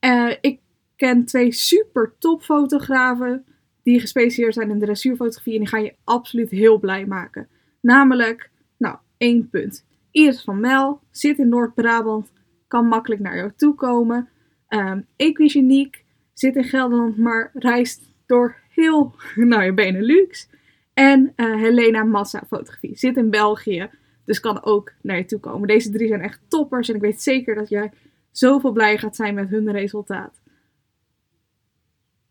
Uh, 0.00 0.32
ik 0.40 0.60
ken 0.96 1.24
twee 1.24 1.52
super 1.52 2.14
top 2.18 2.42
fotografen 2.42 3.44
die 3.88 4.00
gespecialiseerd 4.00 4.54
zijn 4.54 4.70
in 4.70 4.78
dressuurfotografie 4.78 5.52
en 5.52 5.58
die 5.58 5.68
gaan 5.68 5.82
je 5.82 5.94
absoluut 6.04 6.50
heel 6.50 6.78
blij 6.78 7.06
maken. 7.06 7.48
Namelijk, 7.80 8.50
nou, 8.78 8.96
één 9.16 9.48
punt. 9.48 9.86
Iris 10.10 10.42
van 10.42 10.60
Mel 10.60 11.00
zit 11.10 11.38
in 11.38 11.48
Noord-Brabant, 11.48 12.32
kan 12.66 12.86
makkelijk 12.86 13.20
naar 13.20 13.36
jou 13.36 13.52
toe 13.56 13.74
komen. 13.74 14.28
Um, 14.68 15.06
Equigeniek 15.16 16.04
zit 16.32 16.56
in 16.56 16.64
Gelderland, 16.64 17.16
maar 17.16 17.50
reist 17.54 18.12
door 18.26 18.56
heel, 18.70 19.14
nou, 19.34 19.62
je 19.62 19.74
Benelux. 19.74 20.48
En 20.94 21.32
uh, 21.36 21.56
Helena 21.56 22.04
Massa 22.04 22.42
Fotografie 22.46 22.96
zit 22.96 23.16
in 23.16 23.30
België, 23.30 23.90
dus 24.24 24.40
kan 24.40 24.64
ook 24.64 24.92
naar 25.02 25.16
je 25.16 25.24
toe 25.24 25.40
komen. 25.40 25.68
Deze 25.68 25.90
drie 25.90 26.08
zijn 26.08 26.20
echt 26.20 26.40
toppers 26.48 26.88
en 26.88 26.94
ik 26.94 27.00
weet 27.00 27.22
zeker 27.22 27.54
dat 27.54 27.68
jij 27.68 27.90
zoveel 28.30 28.72
blij 28.72 28.98
gaat 28.98 29.16
zijn 29.16 29.34
met 29.34 29.48
hun 29.48 29.70
resultaat. 29.72 30.37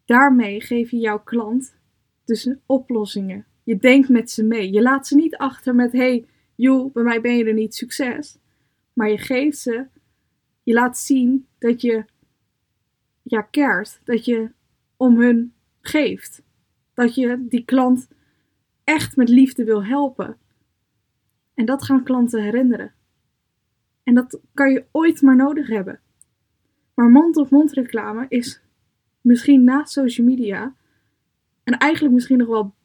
Daarmee 0.08 0.62
geef 0.62 0.92
je 0.92 0.98
jouw 0.98 1.20
klant 1.20 1.76
dus 2.26 2.56
oplossingen. 2.66 3.46
Je 3.64 3.78
denkt 3.78 4.10
met 4.10 4.32
ze 4.32 4.44
mee. 4.44 4.72
Je 4.72 4.82
laat 4.82 5.08
ze 5.08 5.16
niet 5.16 5.38
achter 5.38 5.76
met: 5.76 5.92
hey, 5.92 6.26
joh, 6.56 6.94
bij 6.94 7.04
mij 7.04 7.22
ben 7.22 7.38
je 7.38 7.46
er 7.46 7.54
niet 7.54 7.76
succes. 7.76 8.38
Maar 8.94 9.10
je 9.10 9.18
geeft 9.18 9.58
ze, 9.58 9.86
je 10.64 10.74
laat 10.74 10.98
zien 10.98 11.48
dat 11.58 11.82
je 11.82 12.06
ja, 13.24 13.42
keert. 13.42 14.02
Dat 14.04 14.26
je 14.26 14.52
om 14.98 15.20
hun 15.20 15.54
geeft. 15.82 16.42
Dat 16.94 17.16
je 17.16 17.46
die 17.50 17.66
klant 17.66 18.08
echt 18.84 19.16
met 19.16 19.30
liefde 19.30 19.64
wil 19.64 19.86
helpen. 19.86 20.38
En 21.54 21.66
dat 21.66 21.84
gaan 21.84 22.04
klanten 22.04 22.44
herinneren. 22.44 22.94
En 24.04 24.14
dat 24.14 24.40
kan 24.54 24.72
je 24.72 24.86
ooit 24.92 25.22
maar 25.22 25.36
nodig 25.36 25.68
hebben. 25.68 26.00
Maar 26.94 27.10
mond-op-mond 27.10 27.74
reclame 27.74 28.26
is 28.30 28.62
misschien 29.28 29.64
naast 29.64 29.92
social 29.94 30.28
media 30.28 30.76
en 31.64 31.78
eigenlijk 31.78 32.14
misschien 32.14 32.38
nog 32.38 32.48
wel 32.48 32.76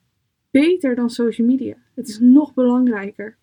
beter 0.51 0.95
dan 0.95 1.11
social 1.11 1.47
media. 1.47 1.77
Het 1.95 2.09
is 2.09 2.19
nog 2.19 2.55
belangrijker. 2.55 3.37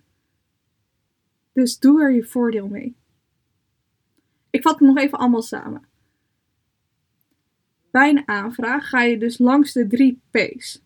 Dus 1.54 1.80
doe 1.80 2.02
er 2.02 2.12
je 2.12 2.24
voordeel 2.24 2.68
mee. 2.68 2.96
Ik 4.50 4.62
vat 4.62 4.80
het 4.80 4.88
nog 4.88 4.98
even 4.98 5.18
allemaal 5.18 5.42
samen. 5.42 5.88
Bij 7.92 8.10
een 8.10 8.28
aanvraag 8.28 8.90
ga 8.90 9.02
je 9.02 9.18
dus 9.18 9.38
langs 9.38 9.74
de 9.74 9.88
drie 9.88 10.22
P's: 10.32 10.84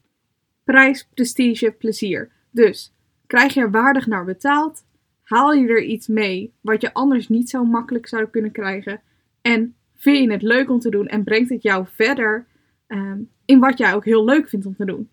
prijs, 0.63 1.08
prestige, 1.13 1.71
plezier. 1.71 2.32
Dus 2.49 2.93
krijg 3.28 3.54
je 3.54 3.60
er 3.60 3.71
waardig 3.71 4.08
naar 4.08 4.26
betaald? 4.26 4.86
Haal 5.23 5.54
je 5.54 5.67
er 5.67 5.84
iets 5.84 6.08
mee 6.08 6.54
wat 6.62 6.82
je 6.82 6.93
anders 6.93 7.30
niet 7.30 7.49
zo 7.49 7.65
makkelijk 7.65 8.08
zou 8.08 8.26
kunnen 8.26 8.52
krijgen? 8.52 9.02
En 9.41 9.76
vind 10.03 10.17
je 10.17 10.31
het 10.31 10.41
leuk 10.41 10.69
om 10.69 10.79
te 10.79 10.89
doen 10.89 11.07
en 11.07 11.23
brengt 11.23 11.49
het 11.49 11.63
jou 11.63 11.85
verder 11.87 12.45
ehm, 12.87 13.21
in 13.45 13.59
wat 13.59 13.77
jij 13.77 13.93
ook 13.93 14.05
heel 14.05 14.25
leuk 14.25 14.49
vindt 14.49 14.65
om 14.65 14.75
te 14.75 14.85
doen? 14.85 15.09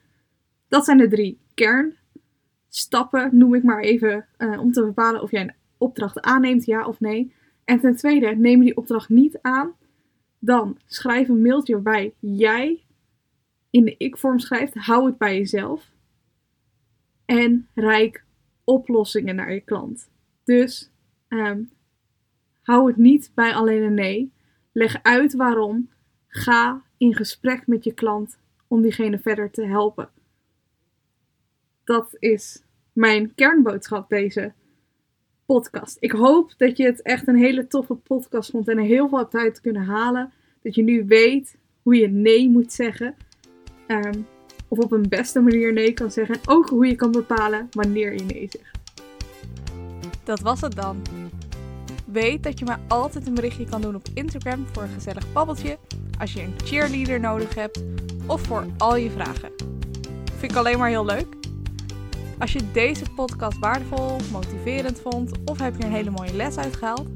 Dat 0.68 0.85
zijn 0.85 0.98
de 0.98 1.09
drie 1.09 1.38
kernstappen, 1.55 3.37
noem 3.37 3.55
ik 3.55 3.62
maar 3.62 3.81
even, 3.81 4.26
uh, 4.38 4.61
om 4.61 4.72
te 4.72 4.85
bepalen 4.85 5.22
of 5.22 5.31
jij 5.31 5.40
een 5.40 5.55
opdracht 5.79 6.20
aanneemt, 6.20 6.64
ja 6.64 6.87
of 6.87 7.00
nee. 7.00 7.35
En 7.64 7.81
ten 7.81 7.96
tweede, 7.96 8.26
neem 8.37 8.59
je 8.59 8.64
die 8.64 8.76
opdracht 8.76 9.09
niet 9.09 9.38
aan, 9.42 9.74
dan 10.38 10.79
schrijf 10.87 11.29
een 11.29 11.42
mailtje 11.42 11.72
waarbij 11.72 12.14
jij 12.18 12.85
in 13.70 13.85
de 13.85 13.94
ik-vorm 13.96 14.38
schrijft, 14.38 14.74
hou 14.74 15.07
het 15.07 15.18
bij 15.18 15.37
jezelf. 15.37 15.90
En 17.24 17.68
reik 17.74 18.24
oplossingen 18.64 19.35
naar 19.35 19.53
je 19.53 19.61
klant. 19.61 20.11
Dus 20.44 20.90
um, 21.29 21.70
hou 22.62 22.87
het 22.87 22.96
niet 22.96 23.33
bij 23.35 23.55
alleen 23.55 23.83
een 23.83 23.94
nee. 23.94 24.33
Leg 24.81 25.03
uit 25.03 25.35
waarom. 25.35 25.88
Ga 26.29 26.83
in 26.97 27.14
gesprek 27.14 27.66
met 27.66 27.85
je 27.85 27.93
klant 27.93 28.38
om 28.69 28.83
diegene 28.83 29.19
verder 29.19 29.51
te 29.51 29.66
helpen. 29.66 30.09
Dat 31.85 32.16
is 32.19 32.62
mijn 32.93 33.35
kernboodschap 33.35 34.09
deze 34.09 34.53
podcast. 35.47 35.97
Ik 36.01 36.12
hoop 36.12 36.55
dat 36.57 36.77
je 36.77 36.85
het 36.85 37.03
echt 37.03 37.29
een 37.29 37.37
hele 37.37 37.66
toffe 37.66 37.95
podcast 37.95 38.51
vond 38.51 38.69
en 38.69 38.79
er 38.79 38.85
heel 38.85 39.09
veel 39.09 39.19
hebt 39.19 39.35
uit 39.35 39.61
kunnen 39.61 39.85
halen. 39.85 40.33
Dat 40.62 40.75
je 40.75 40.83
nu 40.83 41.05
weet 41.07 41.57
hoe 41.83 41.97
je 41.97 42.09
nee 42.09 42.49
moet 42.49 42.73
zeggen. 42.73 43.14
Ehm, 43.87 44.21
of 44.69 44.79
op 44.79 44.93
een 44.93 45.09
beste 45.09 45.40
manier 45.40 45.73
nee 45.73 45.93
kan 45.93 46.11
zeggen. 46.11 46.35
En 46.35 46.40
ook 46.45 46.69
hoe 46.69 46.87
je 46.87 46.95
kan 46.95 47.11
bepalen 47.11 47.69
wanneer 47.71 48.12
je 48.12 48.25
nee 48.25 48.49
zegt. 48.51 48.79
Dat 50.25 50.40
was 50.40 50.61
het 50.61 50.75
dan. 50.75 51.20
Weet 52.12 52.42
dat 52.42 52.59
je 52.59 52.64
mij 52.64 52.77
altijd 52.88 53.27
een 53.27 53.35
berichtje 53.35 53.64
kan 53.64 53.81
doen 53.81 53.94
op 53.94 54.07
Instagram 54.14 54.66
voor 54.73 54.83
een 54.83 54.94
gezellig 54.94 55.33
babbeltje, 55.33 55.79
als 56.18 56.33
je 56.33 56.42
een 56.42 56.55
cheerleader 56.64 57.20
nodig 57.20 57.55
hebt 57.55 57.83
of 58.27 58.42
voor 58.42 58.66
al 58.79 58.96
je 58.96 59.11
vragen. 59.11 59.53
Vind 60.37 60.53
ik 60.53 60.59
alleen 60.59 60.79
maar 60.79 60.88
heel 60.88 61.05
leuk. 61.05 61.27
Als 62.38 62.53
je 62.53 62.70
deze 62.73 63.05
podcast 63.14 63.59
waardevol, 63.59 64.16
motiverend 64.33 65.01
vond 65.01 65.33
of 65.44 65.59
heb 65.59 65.77
je 65.77 65.85
een 65.85 65.92
hele 65.92 66.11
mooie 66.11 66.35
les 66.35 66.57
uitgehaald, 66.57 67.09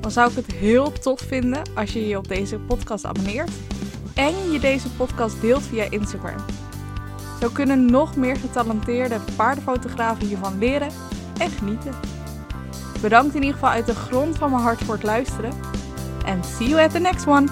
dan 0.00 0.10
zou 0.10 0.30
ik 0.30 0.36
het 0.36 0.52
heel 0.52 0.92
tof 0.92 1.20
vinden 1.20 1.62
als 1.74 1.92
je 1.92 2.06
je 2.06 2.16
op 2.16 2.28
deze 2.28 2.58
podcast 2.58 3.04
abonneert 3.04 3.50
en 4.14 4.52
je 4.52 4.58
deze 4.58 4.90
podcast 4.90 5.40
deelt 5.40 5.62
via 5.62 5.90
Instagram. 5.90 6.44
Zo 7.40 7.48
kunnen 7.48 7.84
nog 7.84 8.16
meer 8.16 8.36
getalenteerde 8.36 9.20
paardenfotografen 9.36 10.26
hiervan 10.26 10.58
leren 10.58 10.90
en 11.38 11.50
genieten. 11.50 12.17
Bedankt 13.00 13.34
in 13.34 13.40
ieder 13.40 13.54
geval 13.54 13.70
uit 13.70 13.86
de 13.86 13.94
grond 13.94 14.38
van 14.38 14.50
mijn 14.50 14.62
hart 14.62 14.84
voor 14.84 14.94
het 14.94 15.02
luisteren. 15.02 15.52
En 16.24 16.44
see 16.44 16.68
you 16.68 16.82
at 16.82 16.90
the 16.90 16.98
next 16.98 17.26
one! 17.26 17.46